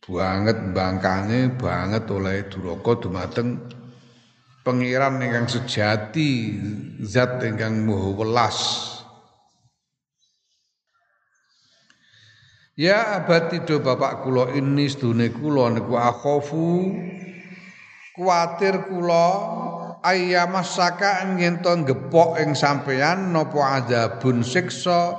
banget 0.00 0.56
bangkane 0.72 1.60
banget 1.60 2.08
oleh 2.08 2.48
duraka 2.48 3.04
dumateng 3.04 3.60
pengiran 4.64 5.20
ingkang 5.20 5.46
sejati 5.46 6.56
zat 7.04 7.44
ingkang 7.44 7.84
moho 7.84 8.16
welas. 8.16 8.90
Ya 12.74 13.22
abadi 13.22 13.62
do 13.62 13.78
bapak 13.78 14.26
kula 14.26 14.50
ini 14.58 14.90
sedune 14.90 15.30
kula 15.30 15.70
niku 15.70 15.94
akhofu. 15.94 16.90
Kuatir 18.18 18.90
kula 18.90 19.26
ayyamasaka 20.02 21.38
yen 21.38 21.62
to 21.62 21.70
gepok 21.86 22.42
ing 22.42 22.58
sampeyan 22.58 23.30
napa 23.30 23.78
azabun 23.78 24.42
siksa. 24.42 25.14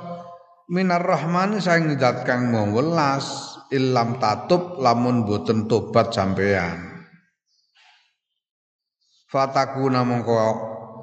Minar 0.68 1.00
rahman 1.00 1.62
saing 1.62 1.96
zat 1.96 2.26
kang 2.26 2.52
welas 2.74 3.56
ilam 3.70 4.18
tatub 4.18 4.82
lamun 4.82 5.22
boten 5.22 5.70
tobat 5.70 6.10
sampeyan 6.10 6.85
fatakuna 9.36 10.00
mongko 10.00 10.36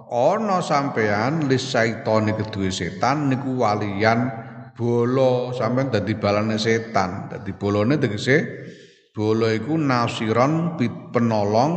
ana 0.09 0.57
sampeyan 0.65 1.45
lis 1.45 1.69
syaitani 1.69 2.33
kedue 2.33 2.73
setan 2.73 3.29
niku 3.29 3.61
walian 3.61 4.25
bolo 4.73 5.53
sampean 5.53 5.93
dadi 5.93 6.17
balane 6.17 6.57
setan. 6.57 7.29
Dadi 7.29 7.53
bolone 7.53 8.01
tegese 8.01 8.37
bolo 9.13 9.45
iku 9.53 9.77
nasiron 9.77 10.73
penolong 11.13 11.73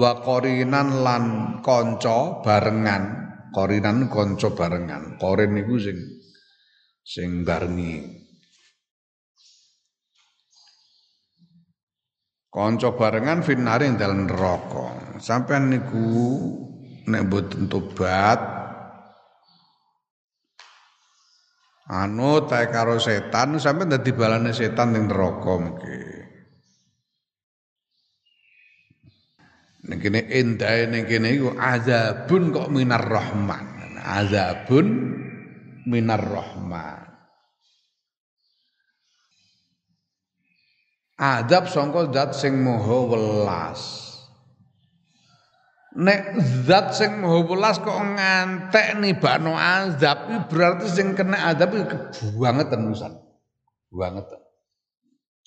wa 0.00 0.12
qorinan 0.24 1.04
lan 1.04 1.24
kanca 1.60 2.40
barengan. 2.40 3.20
Qorinan 3.52 4.08
kanca 4.08 4.48
barengan. 4.56 5.20
Qorin 5.20 5.52
niku 5.52 5.76
sing 5.76 6.00
sing 7.04 7.44
barengi. 7.44 8.21
Kanca 12.52 12.92
barengan 12.92 13.40
finare 13.40 13.88
ing 13.88 13.96
dalem 13.96 14.28
neraka. 14.28 15.16
Sampeyan 15.16 15.72
niku 15.72 16.04
nek 17.08 17.24
mboten 17.24 17.64
tobat 17.72 18.40
anu 21.88 22.44
tae 22.44 22.68
karo 22.68 23.00
setan 23.00 23.56
sampe 23.56 23.88
dadi 23.88 24.12
balane 24.12 24.52
setan 24.52 24.92
ning 24.92 25.08
neraka 25.08 25.52
mengki. 25.56 26.00
Ning 29.88 29.98
kene 29.98 30.20
endahe 30.28 30.92
ning 30.92 31.08
kene 31.08 31.32
iku 31.32 31.56
azabun 31.56 32.52
kok 32.52 32.68
minar 32.68 33.00
rahman. 33.00 33.96
Azabun 33.96 34.86
minar 35.88 36.20
rahman. 36.20 37.11
Adab 41.22 41.70
sangka 41.70 42.10
zat 42.10 42.34
sing 42.34 42.58
moho 42.58 43.06
welas. 43.06 44.02
Nek 45.94 46.34
zat 46.66 46.98
sing 46.98 47.22
maha 47.22 47.46
welas 47.46 47.78
kok 47.78 47.94
ngantek 47.94 48.98
nibakno 48.98 49.54
azab 49.54 50.50
berarti 50.50 50.90
sing 50.90 51.14
kena 51.14 51.52
azab 51.54 51.78
iki 51.78 51.84
kebuangetan 51.86 52.90
urusan. 52.90 53.12
Buangetan. 53.92 54.40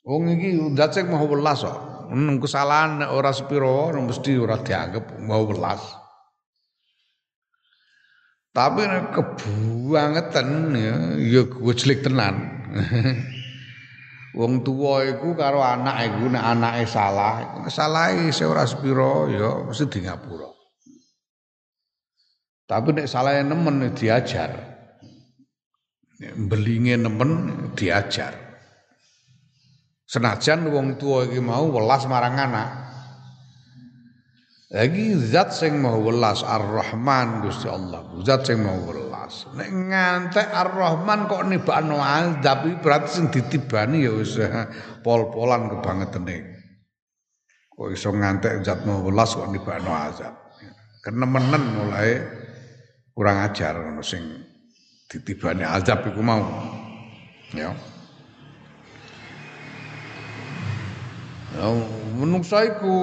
Wong 0.08 0.32
iki 0.38 0.56
zat 0.80 0.96
sing 0.96 1.12
maha 1.12 1.28
welas 1.28 1.60
kok. 1.60 1.80
Nang 2.16 2.40
kesalahan 2.40 3.04
ora 3.12 3.36
sepiro 3.36 3.92
mesti 3.92 4.38
ora 4.40 4.62
dianggap 4.62 5.20
maha 5.20 5.44
welas. 5.44 5.82
Tapi 8.56 8.82
nek 8.86 9.06
kebuangetan 9.12 10.48
ya 10.72 10.96
ya 11.20 11.42
gojlek 11.52 12.00
tenan. 12.00 12.36
Wong 14.36 14.68
tua 14.68 15.08
iku 15.08 15.32
karo 15.32 15.64
anak 15.64 16.12
iku 16.12 16.28
nek 16.28 16.44
anake 16.44 16.84
salah, 16.92 17.64
salahe 17.72 18.28
ora 18.44 18.68
sepiro 18.68 19.32
ya 19.32 19.64
mesti 19.64 19.88
di 19.88 20.04
ngapura. 20.04 20.52
Tapi 22.68 22.90
nek 22.92 23.08
salahe 23.08 23.48
nemen 23.48 23.96
diajar. 23.96 24.52
Belinge 26.36 27.00
nemen 27.00 27.32
diajar. 27.80 28.36
Senajan 30.04 30.68
wong 30.68 31.00
tua 31.00 31.32
iki 31.32 31.40
mau 31.40 31.72
welas 31.72 32.04
marang 32.04 32.36
anak. 32.36 32.70
Lagi 34.76 35.16
zat 35.32 35.56
sing 35.56 35.80
mau 35.80 35.96
welas 36.04 36.44
Ar-Rahman 36.44 37.40
Gusti 37.40 37.72
Allah. 37.72 38.04
Zat 38.28 38.52
sing 38.52 38.60
mau 38.60 38.76
welas. 38.84 39.15
Nek 39.28 39.70
ngantek 39.70 40.48
Ar-Rahman 40.54 41.26
kok 41.26 41.46
nibakno 41.50 41.98
azab 41.98 42.70
berarti 42.82 43.10
sing 43.10 43.26
ditibani 43.34 44.06
ya 44.06 44.12
wis 44.14 44.38
pol-polan 45.06 45.70
kebangetene. 45.72 46.56
Kok 47.74 47.90
iso 47.92 48.14
ngantek 48.14 48.62
zat 48.62 48.86
mau 48.86 49.02
welas 49.02 49.34
kok 49.34 49.50
nibakno 49.50 49.92
azab. 49.92 50.34
Kenemenen 51.02 51.64
mulai 51.76 52.10
kurang 53.14 53.46
ajar 53.46 53.78
sing 54.06 54.22
ditibane 55.10 55.66
azab 55.66 56.06
iku 56.06 56.22
mau. 56.22 56.46
Ya. 57.54 57.72
Ya, 61.56 61.72
menungsa 62.20 62.68
iku 62.68 62.98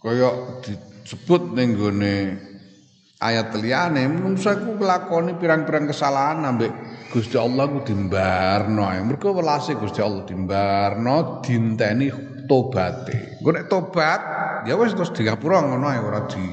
kaya 0.00 0.30
disebut 0.64 1.52
ning 1.52 1.76
gone 1.76 2.16
ayat 3.18 3.50
liyane 3.58 4.06
menungsa 4.06 4.54
iku 4.54 4.78
nglakoni 4.78 5.34
pirang-pirang 5.38 5.90
kesalahan 5.90 6.46
ambek 6.46 6.70
Gusti 7.08 7.40
Allah 7.40 7.64
ku 7.72 7.80
dimbarno. 7.80 8.84
Mergo 9.00 9.32
welase 9.32 9.74
Gusti 9.80 10.04
Allah 10.04 10.28
dimbarno 10.28 11.40
dinteni 11.40 12.12
tobate. 12.44 13.40
Engko 13.40 13.50
nek 13.50 13.66
tobat 13.66 14.20
ya 14.68 14.76
wis 14.76 14.92
terus 14.92 15.12
di 15.16 15.24
ngapura 15.24 15.64
ngono 15.64 15.88
ae 15.88 16.00
ora 16.00 16.28
di 16.28 16.44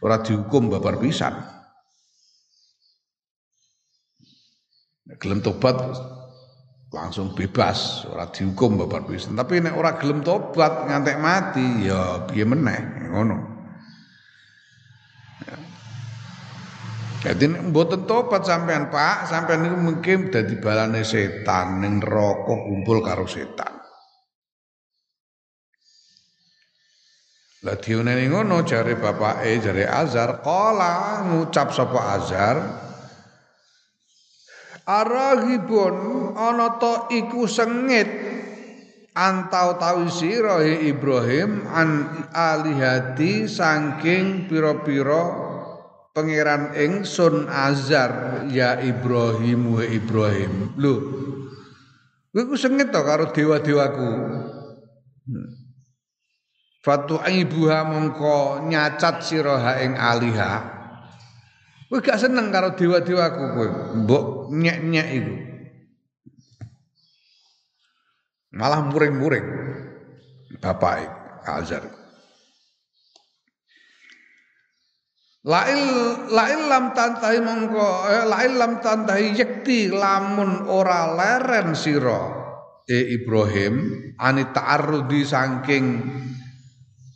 ora 0.00 0.22
dihukum 0.22 0.70
babar 0.70 1.02
pisan. 1.02 1.34
Nek 5.04 5.18
gelem 5.18 5.42
tobat 5.42 5.76
langsung 6.94 7.34
bebas, 7.34 8.06
ora 8.06 8.30
dihukum 8.30 8.78
babar 8.78 9.02
pisan. 9.04 9.34
Tapi 9.34 9.66
nek 9.66 9.74
ora 9.74 9.98
gelem 9.98 10.22
tobat 10.22 10.86
ngantek 10.86 11.18
mati 11.18 11.90
ya 11.90 12.22
piye 12.22 12.46
meneh 12.46 13.10
ngono. 13.10 13.53
Jadi 17.24 17.72
mboten 17.72 18.04
tobat 18.04 18.44
sampean 18.44 18.92
Pak, 18.92 19.32
sampean 19.32 19.64
niku 19.64 19.80
mungkin 19.80 20.28
dadi 20.28 20.60
balane 20.60 21.00
setan 21.00 21.80
ning 21.80 22.04
neraka 22.04 22.52
kumpul 22.52 23.00
karo 23.00 23.24
setan. 23.24 23.80
Lah 27.64 27.80
diuneni 27.80 28.28
ngono 28.28 28.60
jare 28.68 29.00
bapake 29.00 29.56
jare 29.56 29.88
Azar, 29.88 30.44
qala 30.44 31.24
ngucap 31.24 31.72
sapa 31.72 32.00
Azar, 32.12 32.56
Arahibun 34.84 36.36
ana 36.36 36.76
to 36.76 37.08
iku 37.08 37.48
sengit 37.48 38.04
antau 39.16 39.80
tawi 39.80 40.12
sira 40.12 40.60
Ibrahim 40.60 41.64
an 41.72 42.04
alihati 42.36 43.48
saking 43.48 44.44
pira-pira 44.44 45.53
pangeran 46.14 46.78
ingsun 46.78 47.50
Azar 47.50 48.46
ya 48.48 48.78
Ibrahim 48.78 49.74
wa 49.74 49.82
Ibrahim. 49.82 50.72
Lho. 50.78 50.94
Kowe 52.30 52.42
ku 52.50 52.54
sengit 52.58 52.94
to 52.94 53.02
karo 53.02 53.30
dewa-dewaku. 53.34 54.10
Hmm. 55.26 55.48
Fatu 56.82 57.18
ibuha 57.22 57.86
mongko 57.86 58.66
nyacat 58.70 59.22
sira 59.22 59.82
ing 59.82 59.94
aliha. 59.98 60.52
Kowe 61.90 61.98
gak 62.02 62.22
seneng 62.22 62.50
karo 62.50 62.74
dewa-dewaku 62.74 63.44
kowe. 63.54 63.68
Mbok 64.02 64.26
nyek-nyek 64.54 65.08
iku. 65.14 65.34
Malah 68.54 68.86
muring-muring. 68.86 69.46
Bapak 70.62 71.10
Azar. 71.42 72.03
Lail 75.44 75.82
lail 76.32 76.60
lam 76.72 76.96
tantahi 76.96 77.38
mongko 77.44 77.88
eh, 78.08 78.24
lail 78.24 78.52
lam 78.56 78.80
tantahi 78.80 79.36
yekti 79.36 79.92
lamun 79.92 80.64
ora 80.64 81.12
leren 81.12 81.76
sira. 81.76 82.42
E 82.84 83.16
Ibrahim 83.16 83.76
ani 84.20 84.48
ta'arrudi 84.48 85.20
saking 85.24 85.84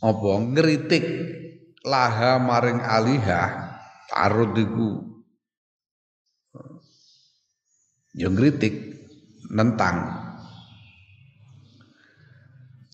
apa 0.01 0.31
ngritik 0.53 1.05
laha 1.85 2.41
maring 2.41 2.81
alihah 2.81 3.69
Ta'arud 4.09 4.57
iku 4.57 4.89
ya 8.17 8.25
ngritik 8.25 8.73
nentang. 9.53 10.17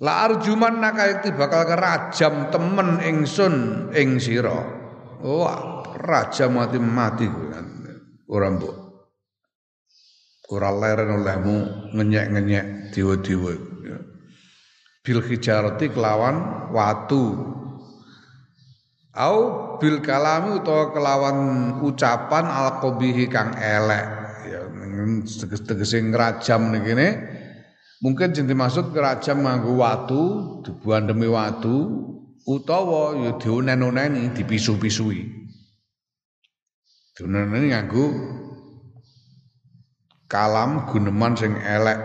La 0.04 0.28
arjuman 0.28 0.84
nakaiti 0.84 1.32
bakal 1.32 1.64
kerajam 1.72 2.52
temen 2.52 3.00
ingsun 3.00 3.88
ing 3.96 4.20
sira. 4.20 4.85
Wah, 5.24 5.84
raja 5.96 6.52
mati-mati 6.52 7.28
ora 8.28 8.50
mbok. 8.52 8.76
Ora 10.52 10.70
leren 10.70 11.22
olehmu 11.22 11.58
ngenyek-ngenyek 11.98 12.94
diwa-diwa. 12.94 13.54
Bil 15.06 15.22
hijarati 15.22 15.94
kelawan 15.94 16.70
watu. 16.74 17.54
Au 19.16 19.38
bil 19.80 20.04
kalami 20.04 20.60
utawa 20.60 20.92
kelawan 20.92 21.38
ucapan 21.82 22.46
al 22.46 22.82
qabihi 22.84 23.26
kang 23.32 23.56
elek. 23.56 24.06
Ya 24.46 24.62
tegese 25.66 26.02
ngrajam 26.06 26.70
ngene 26.70 27.08
mungkin 28.06 28.30
sing 28.38 28.46
dimaksud 28.46 28.94
ngrajam 28.94 29.42
nganggo 29.42 29.74
watu 29.82 30.24
dibuandemi 30.62 31.26
watu 31.26 32.15
utawa 32.46 33.18
ya 33.18 33.32
dionen-oneni 33.42 34.34
dipisu-pisui. 34.38 35.22
Dionen 37.18 37.50
nganggo 37.50 38.06
kalam 40.30 40.86
guneman 40.86 41.34
sing 41.34 41.58
elek. 41.58 42.00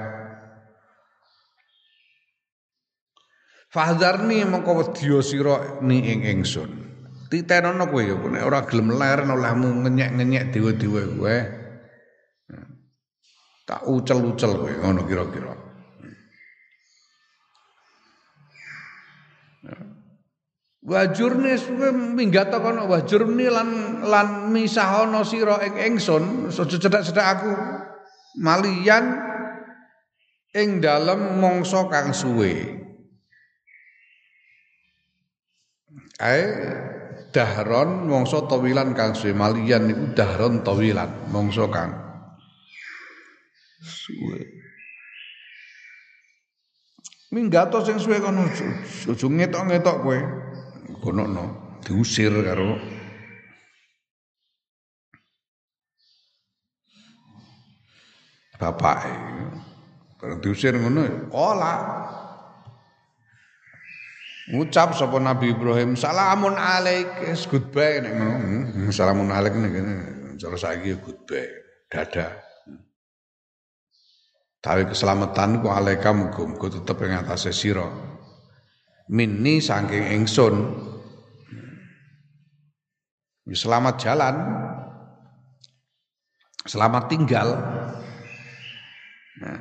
Fahdarni 3.70 4.42
mengko 4.42 4.82
wedya 4.82 5.22
sira 5.22 5.56
ni 5.84 6.02
ing 6.02 6.26
ingsun. 6.26 6.70
Titenono 7.30 7.86
kowe 7.86 8.02
ya 8.02 8.18
nek 8.18 8.42
ora 8.42 8.66
gelem 8.66 8.90
leren 8.90 9.30
olehmu 9.30 9.86
ngenyek-ngenyek 9.86 10.50
dewa-dewa 10.50 11.02
kowe. 11.14 11.38
Tak 13.62 13.86
ucel-ucel 13.86 14.52
kowe 14.58 14.72
ngono 14.82 15.06
kira-kira 15.06 15.69
Wajurne 20.80 21.60
suwe 21.60 21.92
minggat 21.92 22.48
kono? 22.56 22.88
Wajurni 22.88 23.52
lan 23.52 24.00
lan 24.00 24.48
misahono 24.48 25.20
sira 25.28 25.60
ing 25.60 25.76
ingsun 25.76 26.48
cedhak-cedhak 26.48 27.26
aku. 27.36 27.52
Malian 28.40 29.20
ing 30.56 30.80
dalem 30.80 31.36
mangsa 31.36 31.84
kang 31.92 32.16
suwe. 32.16 32.80
Ae 36.20 36.44
dahron 37.28 38.08
mongso 38.08 38.48
tawilan 38.48 38.96
kang 38.96 39.12
suwe. 39.12 39.36
Malian 39.36 39.84
niku 39.84 40.16
dahron 40.16 40.64
tawilan 40.64 41.28
mongso 41.28 41.68
kang 41.68 41.92
suwe. 43.84 44.48
Minggato 47.36 47.84
sing 47.84 48.00
suwe 48.00 48.16
kono? 48.16 48.48
Aja 48.48 49.26
ngetok-ngetok 49.28 49.96
kowe 50.00 50.18
kono 51.00 51.24
no 51.26 51.44
diusir 51.82 52.32
karo 52.44 52.76
bapak 58.60 59.30
Barang 60.20 60.36
diusir 60.44 60.76
ngono, 60.76 61.32
olah 61.32 61.80
ngucap 64.52 64.92
sapa 64.92 65.16
Nabi 65.16 65.56
Ibrahim 65.56 65.96
salamun 65.96 66.60
alaik. 66.60 67.24
Es 67.24 67.48
goodbye 67.48 68.04
nek 68.04 68.12
ngono. 68.20 68.36
Hmm, 68.36 68.92
salamun 68.92 69.32
alaik 69.32 69.56
nek 69.56 69.72
cara 70.36 70.56
saiki 70.60 70.92
ya 70.92 70.96
goodbye. 71.00 71.48
Dada 71.88 72.36
Tapi 74.60 74.92
keselamatan 74.92 75.64
ku 75.64 75.72
alaika 75.72 76.12
muga-muga 76.12 76.68
tetep 76.68 77.00
ing 77.08 77.16
atase 77.16 77.56
sira. 77.56 77.88
Minni 79.08 79.64
saking 79.64 80.20
ingsun. 80.20 80.54
Ya, 83.50 83.58
selamat 83.58 83.98
jalan. 83.98 84.36
Selamat 86.70 87.10
tinggal. 87.10 87.58
Nah, 89.42 89.60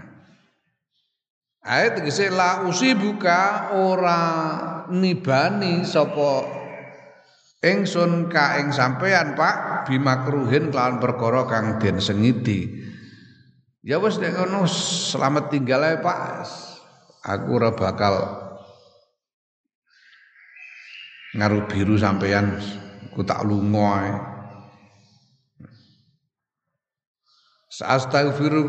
Ayat 1.65 1.97
tegese 1.97 2.29
la 2.29 2.69
usibuka 2.69 3.73
ora 3.73 4.21
nibani 4.93 5.81
sapa 5.85 6.45
ingsun 7.65 8.29
ka 8.29 8.61
ing 8.61 8.69
sampean 8.73 9.33
Pak 9.33 9.89
bimakruhin 9.89 10.69
kelawan 10.69 11.01
perkara 11.01 11.49
kang 11.49 11.81
den 11.81 11.97
sengiti. 11.97 12.69
Ya 13.81 13.97
wis 13.97 14.21
nek 14.21 14.37
ngono 14.37 14.69
selamat 14.69 15.49
tinggal 15.49 15.81
ae 15.81 15.97
Pak. 15.97 16.19
Aku 17.25 17.57
ora 17.57 17.73
bakal 17.73 18.13
ngaruh 21.33 21.65
biru 21.65 21.97
sampean 21.97 22.57
ku 23.13 23.21
tak 23.25 23.45
lunga. 23.45 24.25
Astaghfiru 27.79 28.61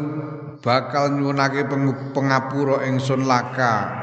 bakal 0.63 1.19
nyuwunake 1.19 1.67
pengapura 2.15 2.87
ingsun 2.87 3.27
laka 3.27 4.01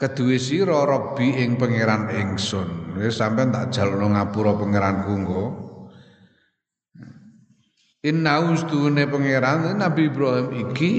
Kedue 0.00 0.40
sira 0.40 0.88
Rabbi 0.88 1.44
ing 1.44 1.60
pangeran 1.60 2.08
ingsun. 2.08 2.96
Wis 2.96 3.20
sampean 3.20 3.52
tak 3.52 3.68
jalukno 3.68 4.16
ngapura 4.16 4.56
pangeranku 4.56 5.12
engko. 5.12 5.44
Inna 8.08 8.40
ustune 8.48 9.04
pangeran 9.04 9.76
Nabi 9.76 10.08
Ibrahim 10.08 10.48
iki 10.56 10.92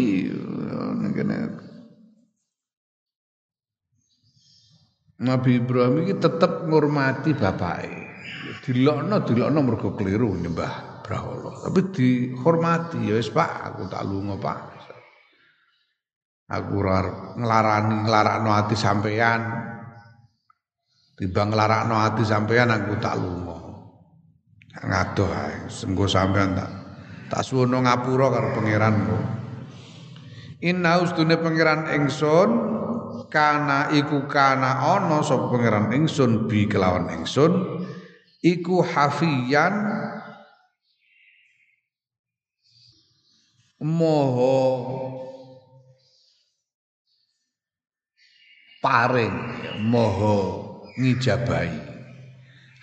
Nabi 5.22 5.62
Ibrahim 5.62 6.02
iki 6.02 6.18
tetep 6.18 6.66
ngurmati 6.66 7.38
bapake. 7.38 8.10
Dilokno 8.62 9.22
dilokno 9.26 9.60
mergo 9.62 9.94
keliru 9.94 10.34
nyembah 10.38 11.02
brahala. 11.06 11.66
Tapi 11.70 11.82
dihormati 11.94 12.98
ya 13.06 13.18
wis 13.18 13.30
Pak, 13.30 13.52
aku 13.74 13.82
tak 13.90 14.06
lunga 14.06 14.38
Pak. 14.38 14.60
Aku 16.52 16.84
ora 16.84 17.00
nglarani 17.38 17.96
nglarakno 18.06 18.50
ati 18.50 18.76
sampean. 18.76 19.42
Timbang 21.16 21.54
nglarakno 21.54 21.96
ati 22.02 22.22
sampean 22.26 22.74
aku 22.74 22.98
tak 22.98 23.16
lunga. 23.22 23.58
Ngadoh 24.82 25.30
ae, 25.30 25.70
sampean 26.10 26.58
tak 26.58 26.82
tak 27.32 27.48
suwono 27.48 27.80
ngapura 27.80 28.28
karo 28.28 28.48
pangeranku 28.60 29.18
inna 30.60 31.00
ustune 31.00 31.40
pangeran 31.40 31.88
ingsun 31.96 32.50
kana 33.32 33.96
iku 33.96 34.28
kana 34.28 34.84
ana 35.00 35.24
sapa 35.24 35.48
pangeran 35.48 35.96
ingsun 35.96 36.52
bi 36.52 36.68
kelawan 36.68 37.08
ingsun 37.16 37.82
iku 38.44 38.84
hafiyan 38.84 39.74
moho 43.80 44.60
paring 48.84 49.34
moho 49.88 50.38
ngijabai 51.00 51.72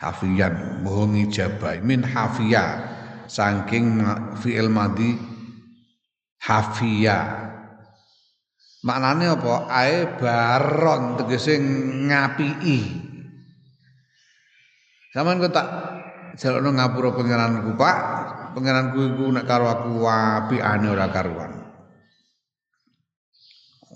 hafiyan 0.01 0.81
moho 0.83 1.05
ngijabai 1.13 1.85
min 1.85 2.01
hafiyah 2.03 2.83
saking 3.29 4.01
fi'il 4.41 4.73
madhi 4.73 5.15
hafia 6.41 7.48
maknane 8.83 9.27
apa? 9.27 9.67
Ae 9.67 10.19
baron 10.19 11.19
tegese 11.19 11.59
ngapii 12.09 12.83
sampean 15.11 15.43
kok 15.43 15.51
tak 15.51 15.69
jalukno 16.38 16.71
ngapura 16.79 17.11
pangeranku 17.17 17.75
Pak? 17.75 17.99
Pangeranku 18.55 18.99
iku 19.14 19.25
nek 19.35 19.47
karo 19.47 19.67
aku 19.67 20.07
apikane 20.07 20.87
ora 20.88 21.11
karuan. 21.11 21.53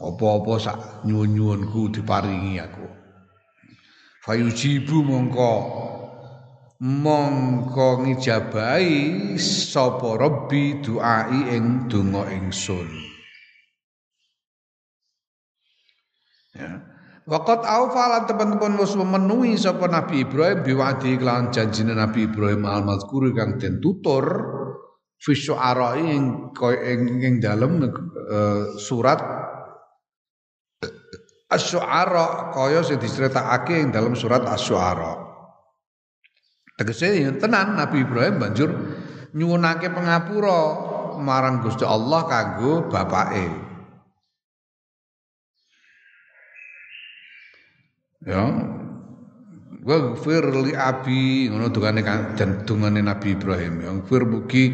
Apa-apa 0.03 0.53
sak 0.59 0.79
nyuwun-nyuwunku 1.07 1.95
diparingi 1.95 2.59
aku. 2.59 2.87
Fayujibu 4.27 4.99
mongko. 5.07 5.55
Mongko 6.83 8.03
ngijabahi 8.03 9.39
sapa 9.39 10.19
rabbi 10.19 10.83
duai 10.83 11.55
ing 11.55 11.87
donga 11.87 12.27
ingsun 12.35 13.12
ya 16.63 16.73
Waqat 17.23 17.63
awfalan 17.63 18.27
teman-teman 18.27 18.83
wis 18.83 18.99
memenuhi 18.99 19.55
sapa 19.55 19.87
Nabi 19.87 20.27
Ibrahim 20.27 20.67
biwadi 20.67 21.15
kelawan 21.15 21.55
janjine 21.55 21.95
Nabi 21.95 22.27
Ibrahim 22.27 22.67
al-mazkur 22.67 23.31
kang 23.31 23.63
den 23.63 23.79
tutur 23.79 24.27
fi 25.23 25.31
syu'ara 25.31 26.03
ing 26.03 26.51
ing 27.23 27.39
dalem 27.39 27.79
uh, 27.79 28.75
surat 28.75 29.23
Asy-Syu'ara 31.53 32.51
kaya 32.57 32.81
sing 32.81 32.97
diceritakake 32.97 33.77
ing 33.77 33.89
dalam 33.93 34.17
surat 34.17 34.41
Asy-Syu'ara. 34.49 35.21
Tegese 36.81 37.13
tenan 37.37 37.77
Nabi 37.77 38.03
Ibrahim 38.03 38.41
banjur 38.41 38.71
nyuwunake 39.37 39.93
pengapura 39.93 40.61
marang 41.21 41.61
Gusti 41.61 41.85
Allah 41.85 42.25
kanggo 42.25 42.89
bapake. 42.89 43.72
Ya. 48.23 48.45
Wa 49.83 49.97
ghfir 50.15 50.47
li 50.63 50.73
abi 50.79 51.51
ngono 51.51 51.67
dungane 51.75 52.07
dan 52.39 52.63
dungane 52.63 53.03
Nabi 53.03 53.35
Ibrahim. 53.35 53.83
Ya 53.83 53.91
ghfir 53.99 54.23
mugi 54.23 54.65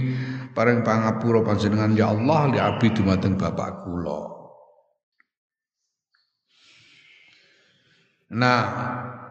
paring 0.53 0.85
pangapura 0.85 1.41
panjenengan 1.41 1.97
ya 1.97 2.13
Allah 2.13 2.41
li 2.53 2.59
abi 2.61 2.93
dumateng 2.93 3.41
bapak 3.41 3.89
kula. 3.89 4.37
Nah, 8.29 8.61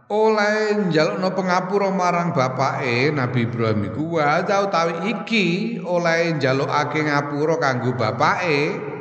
oleh 0.10 0.90
njalukno 0.90 1.38
pengapura 1.38 1.94
marang 1.94 2.34
bapake 2.34 3.14
Nabi 3.14 3.46
Ibrahim 3.46 3.94
iku 3.94 4.18
wa 4.18 4.42
utawi 4.42 5.14
iki 5.14 5.78
oleh 5.86 6.34
njalukake 6.34 7.06
ngapura 7.06 7.62
kanggo 7.62 7.94
bapake 7.94 8.97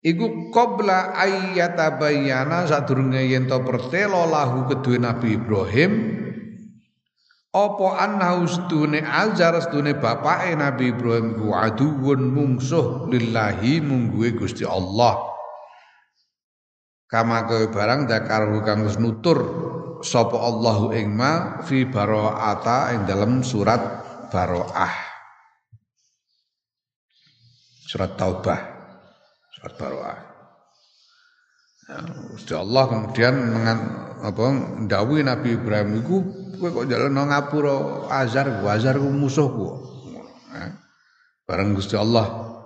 iku 0.00 0.48
qabla 0.52 1.12
ayyatabayyana 1.16 2.64
sadurunge 2.64 3.20
yen 3.28 3.44
to 3.44 3.60
pertelo 3.60 4.24
lahu 4.28 4.68
kedue 4.68 4.96
Nabi 4.96 5.36
Ibrahim 5.36 5.92
apa 7.50 7.86
annahu 7.98 8.46
stune 8.46 9.02
azar 9.02 9.58
stune 9.58 9.98
bapake 9.98 10.54
Nabi 10.54 10.94
Ibrahim 10.94 11.34
ku 11.34 11.50
aduwun 11.50 12.30
mungsuh 12.30 13.10
lillahi 13.10 13.82
mungguwe 13.82 14.38
Gusti 14.38 14.62
Allah. 14.62 15.18
Kama 17.10 17.42
kowe 17.50 17.66
barang 17.74 18.06
dakaru 18.06 18.62
kang 18.62 18.86
wis 18.86 18.94
nutur 19.02 19.42
sapa 19.98 20.38
Allahu 20.38 20.94
ing 20.94 21.10
ma 21.10 21.58
fi 21.66 21.82
baroata 21.82 22.94
ing 22.94 23.02
dalam 23.02 23.42
surat 23.42 23.82
baroah 24.30 24.94
surat 27.90 28.14
taubah 28.14 28.69
surat 29.60 29.74
baroah 29.76 30.18
ya, 32.48 32.56
Allah 32.56 32.84
kemudian 32.88 33.34
mengan, 33.52 33.78
apa 34.24 34.44
ndawi 34.88 35.20
Nabi 35.20 35.60
Ibrahim 35.60 36.00
iku 36.00 36.16
kowe 36.56 36.68
kok 36.72 36.88
jalan 36.88 37.12
nang 37.12 37.28
ngapura 37.28 38.08
azar 38.08 38.48
azar 38.64 38.96
ku 38.96 39.12
musuhku 39.12 39.68
ya. 40.56 40.72
bareng 41.44 41.76
Gusti 41.76 42.00
Allah 42.00 42.56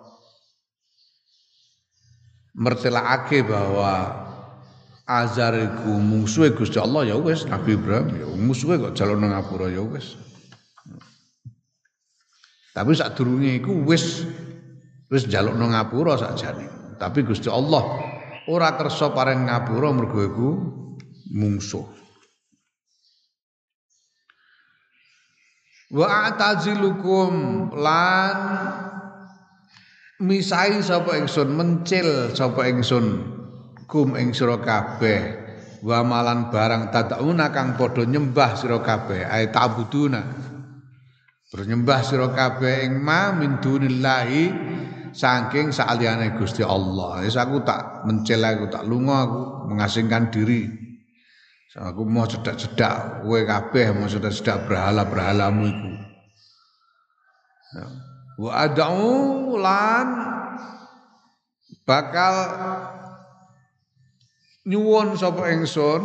mertelaake 2.54 3.42
bahwa 3.42 4.22
Azar 5.04 5.52
iku 5.52 6.00
musuhe 6.00 6.57
Gusti 6.57 6.80
Allah 6.80 7.04
ya 7.04 7.20
wis 7.20 7.44
Nabi 7.44 7.76
Ibrahim 7.76 8.09
ya 8.16 8.26
musuhe 8.40 8.80
kok 8.80 8.96
jalur 8.96 9.20
nang 9.20 9.37
ngapura 9.37 9.68
ya 9.68 9.85
wis. 9.85 10.16
Tapi 12.72 12.90
sadurunge 12.96 13.61
iku 13.61 13.85
wis 13.85 14.24
wis 15.12 15.28
njaluk 15.28 15.61
nang 15.61 15.76
ngapura 15.76 16.16
sakjane. 16.16 16.83
Tapi 16.96 17.26
Gusti 17.26 17.50
Allah 17.50 17.83
ora 18.48 18.76
kersa 18.76 19.11
paring 19.12 19.48
ngapura 19.48 19.90
mergo 19.92 20.20
iku 20.20 20.50
mungsuh. 21.33 21.87
Wa 25.94 26.26
atazilukum 26.33 27.33
lan 27.78 28.38
misai 30.24 30.83
sapa 30.83 31.20
ingsun 31.20 31.48
mencil 31.54 32.35
sapa 32.35 32.66
ingsun 32.66 33.07
kum 33.87 34.18
ing 34.18 34.35
sira 34.35 34.59
kabeh 34.59 35.44
wa 35.85 36.00
malan 36.02 36.48
barang 36.48 36.90
tadauna 36.90 37.52
kang 37.52 37.76
padha 37.76 38.09
nyembah 38.09 38.57
sira 38.57 38.80
kabeh 38.80 39.22
ay 39.28 39.52
ta'buduna 39.52 40.22
bernyembah 41.52 42.00
sira 42.02 42.33
kabeh 42.33 42.88
ing 42.88 42.98
ma 42.98 43.31
min 43.37 43.60
dunillahi 43.60 44.42
saking 45.15 45.71
saliyane 45.71 46.35
Gusti 46.35 46.67
Allah. 46.67 47.23
Wis 47.23 47.38
aku 47.38 47.62
tak 47.62 48.02
mencel 48.04 48.42
aku 48.42 48.67
tak 48.69 48.83
lunga 48.85 49.25
aku 49.25 49.40
mengasingkan 49.71 50.29
diri. 50.35 50.67
Aku 51.75 52.06
mau 52.06 52.23
cedak-cedak 52.23 53.27
kowe 53.27 53.40
kabeh 53.42 53.90
mau 53.98 54.06
cedak-cedak 54.06 54.71
berhala-berhalamu 54.71 55.62
iku. 55.67 55.92
Wa 58.46 58.50
ad'u 58.67 59.58
lan 59.58 60.06
bakal 61.83 62.35
nyuwun 64.71 65.19
sapa 65.19 65.50
ingsun 65.50 66.02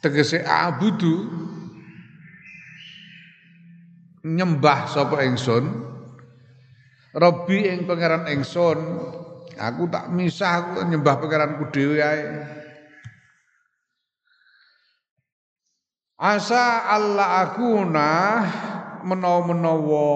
tegese 0.00 0.40
abudu 0.40 1.28
nyembah 4.24 4.88
sapa 4.88 5.22
ingsun 5.22 5.85
Robi 7.16 7.64
ing 7.64 7.88
pangeran 7.88 8.28
ingsun 8.28 8.76
aku 9.56 9.88
tak 9.88 10.12
misah 10.12 10.52
aku 10.60 10.84
nyembah 10.84 11.16
pangeranku 11.16 11.72
dhewe 11.72 11.96
ae. 12.04 12.24
Asa 16.20 16.92
Allah 16.92 17.48
akuna 17.48 18.12
menawa-menawa 19.00 20.08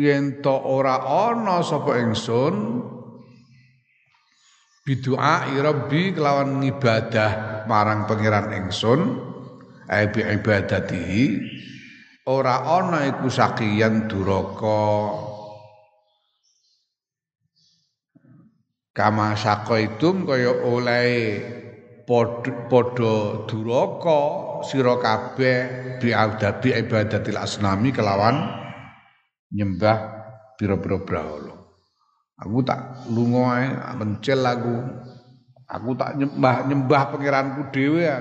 yen 0.00 0.40
to 0.40 0.56
ora 0.56 1.04
ana 1.04 1.60
sapa 1.60 2.00
ingsun 2.00 2.84
Bidu'a 4.86 5.50
rabbi 5.50 6.14
kelawan 6.14 6.62
ngibadah 6.62 7.64
marang 7.66 8.06
pangeran 8.06 8.54
ingsun 8.54 9.18
ai 9.90 10.08
bi 10.14 10.22
ibadatihi 10.22 11.24
ora 12.30 12.62
ana 12.62 13.02
iku 13.10 13.26
sakiyan 13.26 14.06
duraka 14.06 14.86
kama 18.96 19.36
sakaitum 19.36 20.24
kaya 20.24 20.56
oleh 20.64 21.44
padha 22.08 23.44
duraka 23.44 24.20
sira 24.64 24.96
kabeh 24.96 25.58
bi 26.00 26.16
bi 26.64 26.70
ibadatil 26.72 27.36
asnami 27.36 27.92
kelawan 27.92 28.40
nyembah 29.52 29.98
pira-pira 30.56 30.96
brahala 31.04 31.56
Aku 32.36 32.60
tak 32.60 33.08
lunga 33.08 33.64
mencel 33.96 34.44
aku. 34.44 34.76
Aku 35.66 35.96
tak 35.96 36.20
nyembah 36.20 36.68
nyembah 36.68 37.02
pangeranku 37.08 37.72
dhewe 37.72 38.04
ya. 38.04 38.20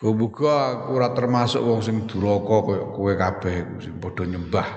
Muga 0.00 0.54
aku 0.72 0.96
ora 0.96 1.12
termasuk 1.12 1.60
wong 1.60 1.84
sing 1.84 2.08
duraka 2.08 2.64
kaya 2.64 2.84
kowe 2.96 3.12
kabeh 3.12 3.54
sing 3.84 4.00
padha 4.00 4.24
nyembah 4.24 4.68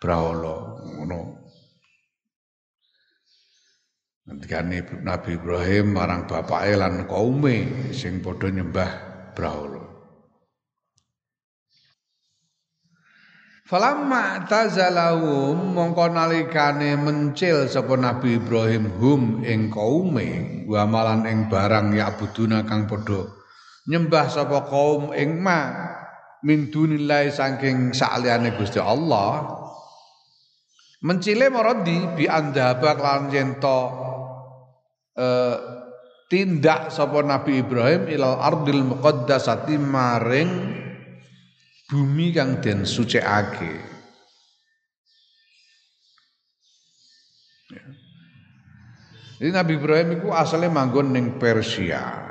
brahala 0.00 0.80
ngono. 0.80 1.45
Ngendikane 4.26 5.06
Nabi 5.06 5.38
Ibrahim 5.38 5.94
marang 5.94 6.26
bapake 6.26 6.74
lan 6.74 7.06
kaume 7.06 7.90
sing 7.94 8.18
padha 8.18 8.50
nyembah 8.50 8.90
brahala. 9.38 9.86
Falamma 13.66 14.46
tazalahum 14.50 15.74
mongko 15.78 16.10
nalikane 16.10 16.98
mencil 16.98 17.70
sapa 17.70 17.94
Nabi 17.94 18.42
Ibrahim 18.42 18.90
hum 18.98 19.22
ing 19.46 19.70
kaume 19.70 20.62
wa 20.66 20.82
malan 20.90 21.22
ing 21.30 21.46
barang 21.46 21.94
ya 21.94 22.10
buduna 22.18 22.66
kang 22.66 22.90
padha 22.90 23.30
nyembah 23.86 24.26
sapa 24.26 24.66
kaum 24.66 25.14
ing 25.14 25.38
ma 25.38 25.70
min 26.42 26.66
dunillahi 26.70 27.30
saking 27.30 27.94
saliyane 27.94 28.58
Gusti 28.58 28.82
Allah 28.82 29.50
mencile 31.02 31.50
maradi 31.50 32.06
bi 32.18 32.30
andhaba 32.30 32.94
lan 32.98 33.34
yento 33.34 34.05
eh, 35.16 35.56
tindak 36.30 36.92
sapa 36.92 37.24
Nabi 37.24 37.64
Ibrahim 37.64 38.06
ilal 38.12 38.38
ardil 38.38 38.84
muqaddasati 38.84 39.76
maring 39.80 40.50
bumi 41.90 42.34
kang 42.34 42.60
den 42.60 42.84
sucikake. 42.84 43.74
Ya. 47.70 47.82
Jadi 49.36 49.50
Nabi 49.52 49.72
Ibrahim 49.76 50.08
itu 50.16 50.28
asalnya 50.32 50.72
manggon 50.72 51.12
ning 51.12 51.36
Persia. 51.36 52.24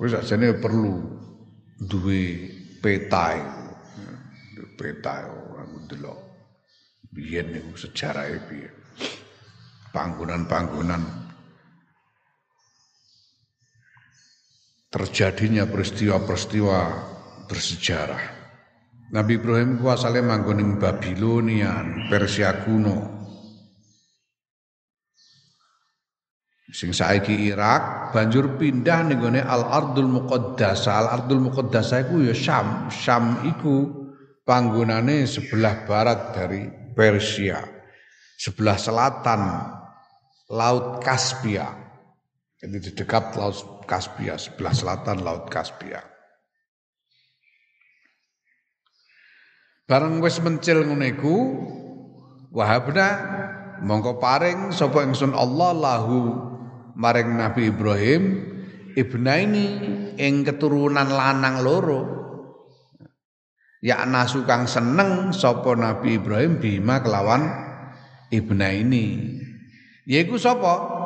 Wis 0.00 0.16
ajane 0.16 0.56
perlu 0.56 0.98
duwe 1.78 2.48
peta 2.80 3.36
iku. 3.36 3.64
Peta 4.74 5.28
aku 5.28 5.78
delok. 5.86 6.21
Biyen 7.12 7.52
niku 7.52 7.76
sejarahe 7.76 8.40
piye. 8.48 8.72
Panggonan-panggonan 9.92 11.04
terjadinya 14.88 15.68
peristiwa-peristiwa 15.68 16.80
bersejarah. 17.48 18.24
Nabi 19.12 19.36
Ibrahim 19.36 19.76
ku 19.76 19.92
asale 19.92 20.24
manggon 20.24 20.64
ing 20.64 20.70
Babilonia, 20.80 21.84
Persia 22.08 22.64
kuno. 22.64 23.20
Sing 26.72 26.96
saiki 26.96 27.52
Irak 27.52 28.16
banjur 28.16 28.56
pindah 28.56 29.04
ning 29.04 29.20
gone 29.20 29.44
Al-Ardul 29.44 30.08
Muqaddasah. 30.08 31.04
Al-Ardul 31.04 31.44
Muqaddasah 31.44 32.08
iku 32.08 32.24
ya 32.24 32.32
Syam. 32.32 32.88
Syam 32.88 33.44
iku 33.44 34.08
panggonane 34.48 35.28
sebelah 35.28 35.84
barat 35.84 36.32
dari 36.32 36.64
Persia. 36.94 37.60
Sebelah 38.38 38.76
selatan 38.76 39.40
Laut 40.52 41.00
Kaspia. 41.00 41.72
Jadi 42.60 42.76
di 42.78 42.90
dekat 42.94 43.34
Laut 43.34 43.82
Kaspia, 43.88 44.38
sebelah 44.38 44.70
selatan 44.70 45.24
Laut 45.24 45.50
Kaspia. 45.50 46.12
Bareng 49.82 50.22
wis 50.22 50.38
mencil 50.38 50.86
ngono 50.86 51.04
iku 51.04 51.36
wahabna 52.54 53.08
mongko 53.82 54.22
paring 54.22 54.70
sapa 54.70 55.02
ingsun 55.04 55.34
Allah 55.34 55.74
lahu 55.74 56.32
maring 56.94 57.34
Nabi 57.34 57.68
Ibrahim 57.68 58.22
ibnaini 58.94 59.66
ing 60.16 60.46
keturunan 60.46 61.10
lanang 61.10 61.66
loro 61.66 62.21
ya 63.82 64.06
nasu 64.06 64.46
kang 64.46 64.70
seneng 64.70 65.34
sapa 65.34 65.74
Nabi 65.74 66.22
Ibrahim 66.22 66.62
bima 66.62 67.02
kelawan 67.02 67.50
ibnaini 68.30 69.36
yaiku 70.06 70.38
sapa? 70.38 71.02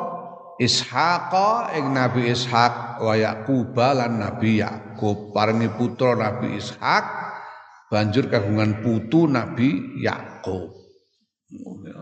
Ishaq 0.57 1.33
ing 1.77 1.93
Nabi 1.93 2.33
Ishaq 2.33 2.97
wa 2.97 3.13
Yaqub 3.13 3.77
lan 3.77 4.17
Nabi 4.17 4.57
Yakub 4.57 5.29
paringi 5.29 5.69
putra 5.69 6.17
Nabi 6.17 6.57
Ishaq 6.57 7.05
banjur 7.93 8.25
kagungan 8.25 8.81
putu 8.81 9.29
Nabi 9.29 10.01
Yakub 10.01 10.73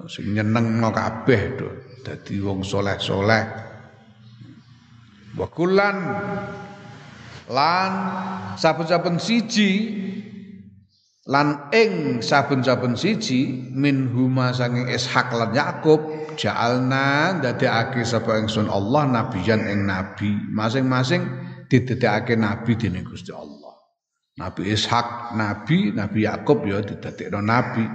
sing 0.08 0.34
nyenengno 0.34 0.90
kabeh 0.90 1.42
to 1.60 1.68
dadi 2.02 2.38
wong 2.42 2.64
soleh-soleh. 2.66 3.44
Wa 5.36 5.48
lan 7.46 7.96
saben-saben 8.56 9.20
siji 9.20 9.70
lan 11.26 11.74
ing 11.74 12.22
saben-saben 12.22 12.94
siji 12.94 13.74
min 13.74 14.14
huma 14.14 14.54
sanging 14.54 14.86
Ishaq 14.86 15.34
lan 15.34 15.58
Yakub 15.58 15.98
ja'alna 16.38 17.42
ndadekake 17.42 18.06
sapa 18.06 18.38
ingsun 18.38 18.70
Allah 18.70 19.10
nabiyan 19.10 19.66
ing 19.66 19.90
nabi. 19.90 20.30
Masing-masing 20.54 21.26
didadekake 21.66 22.38
nabi 22.38 22.78
dening 22.78 23.10
Gusti 23.10 23.34
Allah. 23.34 23.74
Nabi 24.38 24.70
Ishak 24.70 25.34
nabi 25.34 25.96
Nabi 25.96 26.30
Yakub 26.30 26.62
ya 26.62 26.86
didadekno 26.86 27.42
nabi. 27.42 27.90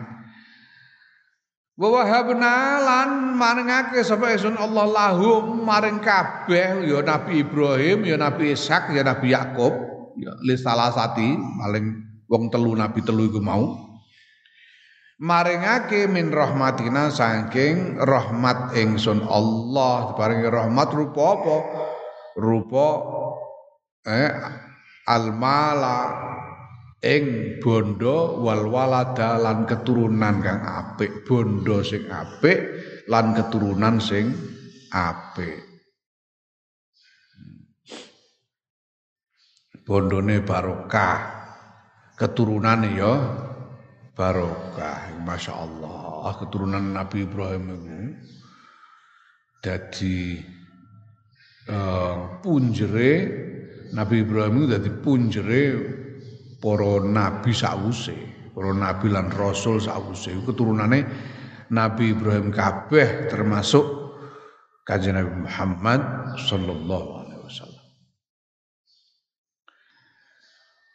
Wa 1.80 1.88
wahabna 1.96 2.82
lan 2.82 3.38
maringake 3.38 4.02
sapa 4.02 4.34
ingsun 4.34 4.58
Allah 4.58 4.90
lahum 4.90 5.62
maring 5.62 6.02
kabeh 6.02 6.82
ya 6.82 6.98
Nabi 7.06 7.46
Ibrahim 7.46 8.02
ya 8.04 8.18
Nabi 8.18 8.58
Ishak 8.58 8.90
ya 8.90 9.06
Nabi 9.06 9.32
Yakub 9.32 9.72
ya 10.18 10.34
li 10.44 10.58
salasati 10.58 11.38
maling 11.38 12.09
wong 12.30 12.46
telu 12.48 12.78
nabi 12.78 13.02
telu 13.02 13.26
iku 13.26 13.42
mau. 13.42 13.90
Maringake 15.20 16.08
min 16.08 16.32
rahmatina 16.32 17.12
saking 17.12 18.00
rahmat 18.00 18.72
ingsun 18.72 19.20
Allah. 19.28 20.14
Diparingi 20.14 20.48
rahmat 20.48 20.88
rupa 20.96 21.24
apa? 21.36 21.56
Rupa 22.40 22.88
eh 24.08 24.32
almala 25.04 26.00
ing 27.04 27.58
bondo 27.60 28.40
wal 28.40 28.64
walada 28.72 29.36
lan 29.36 29.68
keturunan 29.68 30.40
kang 30.40 30.64
apik. 30.64 31.28
Bondo 31.28 31.84
sing 31.84 32.08
apik 32.08 32.58
lan 33.12 33.36
keturunan 33.36 34.00
sing 34.00 34.32
apik. 34.88 35.68
Bondone 39.84 40.40
barokah 40.46 41.39
keturunane 42.20 43.00
ya 43.00 43.16
barokah 44.12 45.08
Masya 45.24 45.52
Allah. 45.56 46.36
Keturunan 46.36 46.92
Nabi 46.92 47.24
Ibrahim 47.24 47.64
itu 47.72 47.90
jadi 49.64 50.18
uh, 51.72 52.40
punjere 52.44 53.12
Nabi 53.96 54.20
Ibrahim 54.20 54.52
itu 54.60 54.66
jadi 54.76 54.90
punjere 55.00 55.62
para 56.60 57.00
nabi 57.00 57.56
sause 57.56 58.12
para 58.52 58.72
nabi 58.76 59.08
lan 59.08 59.32
rasul 59.32 59.80
sause 59.80 60.32
keturunannya 60.44 61.08
Nabi 61.72 62.12
Ibrahim 62.12 62.52
kabeh 62.52 63.30
termasuk 63.32 63.84
kanjeng 64.84 65.16
Nabi 65.16 65.48
Muhammad 65.48 66.00
sallallahu 66.36 67.19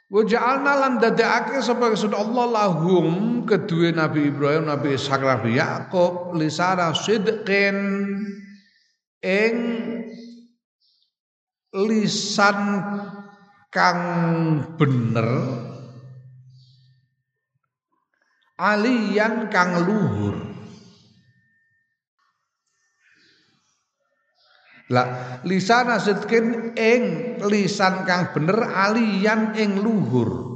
Wa 0.05 0.21
ja'alna 0.21 0.73
lan 0.77 0.93
dadekake 1.01 1.65
sapa 1.65 1.89
Gusti 1.89 2.13
Allah 2.13 2.45
lahum 2.45 3.41
kedue 3.49 3.89
Nabi 3.89 4.29
Ibrahim, 4.29 4.69
Nabi 4.69 4.93
Ishak, 4.93 5.17
Nabi 5.25 5.57
Yakub 5.57 6.37
lisara 6.37 6.93
sidqin 6.93 7.77
ing 9.25 9.55
lisan 11.73 12.59
kang 13.73 14.01
bener 14.79 15.27
aliyan 18.55 19.51
kang 19.51 19.83
luhur 19.83 20.54
lah 24.93 25.41
lisan 25.41 25.89
sidkin 25.97 26.77
ing 26.77 27.03
lisan 27.41 28.05
kang 28.05 28.29
bener 28.37 28.69
aliyan 28.69 29.57
ing 29.57 29.81
luhur. 29.81 30.53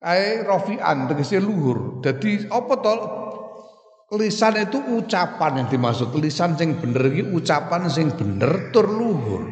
Ae 0.00 0.40
rofian 0.46 1.10
tegese 1.10 1.44
luhur. 1.44 2.00
Dadi 2.00 2.48
apa 2.48 2.74
to? 2.80 2.94
Lisan 4.16 4.56
itu 4.56 4.80
ucapan 4.80 5.60
yang 5.60 5.68
dimaksud. 5.68 6.16
Lisan 6.16 6.56
sing 6.56 6.80
bener 6.80 7.12
iki 7.12 7.28
ucapan 7.28 7.92
sing 7.92 8.08
bener 8.16 8.72
tur 8.72 8.88
luhur. 8.88 9.44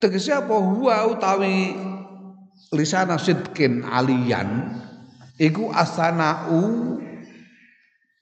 Tegese 0.00 0.32
apa? 0.32 0.56
Huwa 0.56 1.12
utawi 1.12 1.76
lisan 2.72 3.12
sidkin 3.20 3.84
aliyan 3.84 4.80
iku 5.36 5.68
asanau 5.68 6.96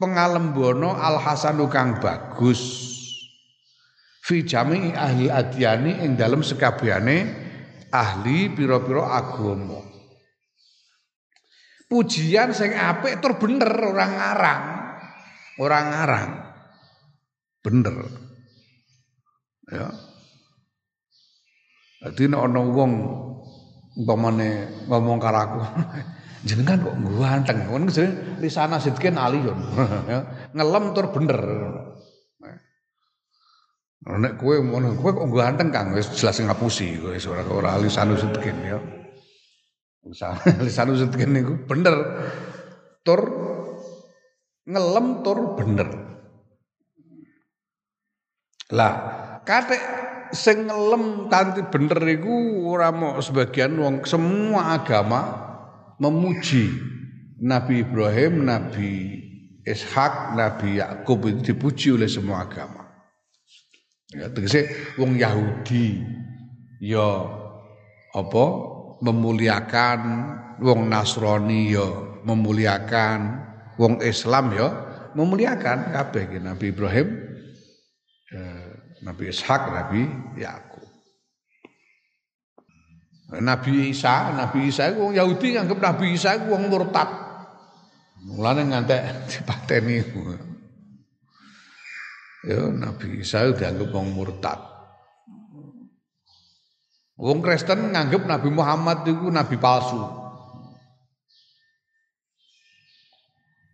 pengalembono 0.03 0.99
al 0.99 1.23
hasanu 1.23 1.71
kang 1.71 2.03
bagus 2.03 2.92
fi 4.23 4.47
jami 4.47 4.95
ahli 4.95 5.27
adyani 5.27 6.07
ing 6.07 6.15
dalam 6.15 6.47
sekabehane 6.47 7.17
ahli 7.91 8.55
pira-pira 8.55 9.19
agama. 9.19 9.83
Pujian 11.91 12.57
sing 12.57 12.73
apik 12.73 13.21
tur 13.21 13.37
bener 13.37 13.69
orang 13.69 14.13
ngarang. 14.17 14.63
Orang 15.61 15.85
ngarang. 15.93 16.31
Bener. 17.61 17.97
Ya. 19.69 19.93
Jadi 22.03 22.33
nek 22.33 22.49
ana 22.49 22.61
wong 22.65 22.93
umpamane 23.93 24.51
ngomong 24.89 25.21
karo 25.21 25.39
aku 25.39 25.61
jenengan 26.49 26.81
kok 26.83 26.97
ganteng 26.99 27.59
ngono 27.69 27.87
jenenge 27.93 28.41
lisana 28.43 28.81
sidkin 28.83 29.15
aliyun 29.15 29.55
ya. 30.11 30.21
Ngelem 30.57 30.97
tur 30.97 31.13
bener 31.15 31.39
nek 34.03 34.35
kowe 34.39 34.59
ngono 34.59 34.99
kowe 34.99 35.15
kok 35.15 35.31
ganteng 35.31 35.71
Kang? 35.71 35.95
Wis 35.95 36.11
jelas 36.19 36.43
ngapusi 36.43 36.99
kowe 36.99 37.15
ora 37.15 37.43
ora 37.47 37.71
lisanu 37.79 38.19
sidkin 38.19 38.57
ya. 38.67 38.79
Lisanu 40.63 40.99
sidkin 40.99 41.31
niku 41.31 41.55
bener. 41.71 41.95
Tur 43.07 43.21
ngelem 44.67 45.23
tur 45.23 45.39
bener. 45.55 45.89
Lah 48.75 48.93
katek 49.47 49.83
sing 50.35 50.67
ngelem 50.67 51.31
kanthi 51.31 51.63
bener 51.71 52.01
iku 52.09 52.67
ora 52.67 52.91
mau 52.91 53.21
sebagian 53.23 53.79
wong 53.79 54.03
semua 54.09 54.81
agama 54.81 55.21
memuji 56.03 56.91
Nabi 57.43 57.83
Ibrahim, 57.83 58.47
Nabi 58.47 59.19
Ishak, 59.67 60.39
Nabi 60.39 60.79
Yakub 60.79 61.27
itu 61.27 61.55
dipuji 61.55 61.91
oleh 61.91 62.07
semua 62.07 62.47
agama. 62.47 62.82
Ya, 64.13 64.29
tegese 64.29 64.69
wong 65.01 65.17
Yahudi 65.17 66.05
ya 66.85 67.25
apa 68.13 68.45
memuliakan 69.01 70.01
wong 70.61 70.93
Nasrani 70.93 71.73
ya 71.73 71.89
memuliakan 72.21 73.41
wong 73.81 74.05
Islam 74.05 74.53
ya 74.53 74.69
memuliakan 75.17 75.97
kabeh 75.97 76.29
Nabi 76.45 76.77
Ibrahim 76.77 77.09
eh, 78.37 78.69
Nabi 79.01 79.33
Ishak 79.33 79.63
Nabi 79.73 80.03
Yakub 80.37 80.83
Nabi 83.41 83.97
Isa, 83.97 84.37
Nabi 84.37 84.69
Isa 84.69 84.93
itu 84.93 85.17
Yahudi 85.17 85.57
nganggep 85.57 85.81
Nabi 85.81 86.13
Isa 86.13 86.37
wong 86.45 86.69
murtad. 86.69 87.09
Mulane 88.29 88.69
ngantek 88.69 89.25
dipateni. 89.25 90.05
Ya 92.43 92.59
Nabi 92.59 93.23
Isa 93.23 93.55
dianggap 93.55 93.95
wong 93.95 94.19
murtad. 94.19 94.59
Wong 97.15 97.39
Kristen 97.39 97.95
nganggep 97.95 98.27
Nabi 98.27 98.51
Muhammad 98.51 99.07
itu 99.07 99.31
nabi 99.31 99.55
palsu. 99.63 100.03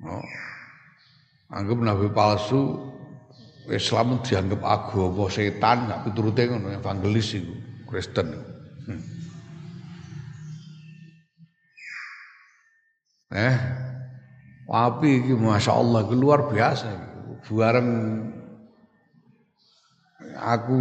Oh. 0.05 0.27
Anggap 1.49 1.79
nabi 1.81 2.13
palsu 2.13 2.77
Islam 3.73 4.21
dianggap 4.21 4.61
agama 4.61 5.33
setan, 5.33 5.89
nggak 5.89 6.03
piturute 6.05 6.45
ngono 6.45 6.69
evangelis 6.77 7.41
itu 7.41 7.57
Kristen. 7.89 8.37
Hmm. 8.85 9.03
Eh, 13.33 13.57
api 14.69 15.09
iki 15.25 15.33
Masya 15.37 15.73
Allah 15.73 16.05
luar 16.13 16.53
biasa. 16.53 17.09
Bareng 17.49 17.89
aku 20.39 20.79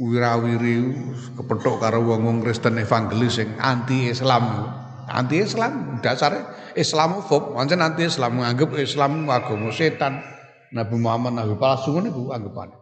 wirawiri 0.00 0.90
kepethuk 1.38 1.78
karo 1.78 2.02
wong-wong 2.02 2.42
Kristen 2.42 2.80
evangelis 2.80 3.38
yang 3.38 3.54
anti 3.62 4.10
Islam. 4.10 4.72
Anti 5.04 5.36
Islam 5.44 6.00
dasare 6.00 6.42
Islamofob, 6.74 7.54
pancen 7.54 7.84
anti 7.84 8.08
Islam 8.08 8.40
nganggep 8.40 8.74
Islam 8.80 9.28
agama 9.30 9.70
setan. 9.70 10.24
Nabi 10.74 10.96
Muhammad 10.98 11.38
nabi 11.38 11.54
palsu 11.54 11.94
niku 12.02 12.34
anggapane. 12.34 12.74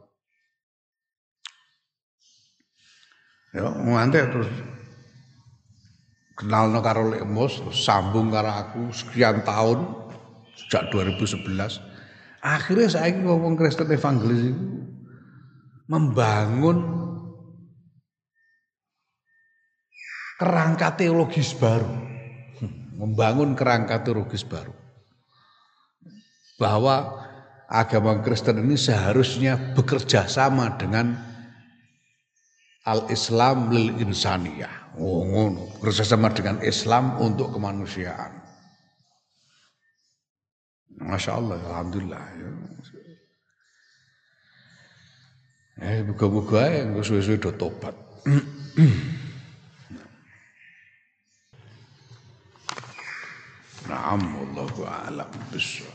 Ya, 3.52 3.68
ngantek 3.68 4.32
terus 4.32 4.48
kenal 6.40 6.72
karo 6.80 7.12
Lek 7.12 7.28
Mus, 7.28 7.60
sambung 7.76 8.32
karo 8.32 8.48
aku 8.48 8.88
sekian 8.96 9.44
tahun 9.44 9.84
sejak 10.56 10.88
2011. 10.88 11.84
Akhirnya 12.40 12.88
saya 12.88 13.12
ngomong 13.12 13.60
Kristen 13.60 13.92
evangelis 13.92 14.56
itu 14.56 14.82
membangun 15.86 16.78
kerangka 20.38 20.98
teologis 20.98 21.54
baru. 21.54 21.90
Membangun 22.98 23.58
kerangka 23.58 24.02
teologis 24.04 24.46
baru. 24.46 24.74
Bahwa 26.60 27.18
agama 27.66 28.20
Kristen 28.22 28.62
ini 28.62 28.78
seharusnya 28.78 29.74
bekerja 29.74 30.30
sama 30.30 30.78
dengan 30.78 31.18
al-Islam 32.86 33.72
lil 33.74 33.98
insaniyah 33.98 34.82
Oh 35.00 35.24
ngono, 35.24 35.72
kerjasama 35.80 36.28
dengan 36.36 36.60
Islam 36.60 37.16
untuk 37.16 37.56
kemanusiaan. 37.56 38.44
Masya 41.00 41.32
Allah, 41.32 41.56
Alhamdulillah. 41.64 42.20
Eh 45.82 45.98
buka-buka 46.06 46.62
ae 46.62 46.86
gue 46.94 47.02
suwe-suwe 47.02 47.42
do 47.42 47.50
tobat. 47.58 47.90
Naam 53.90 54.22
wallahu 54.38 54.86
a'lam 54.86 55.26
bissawab. 55.50 55.91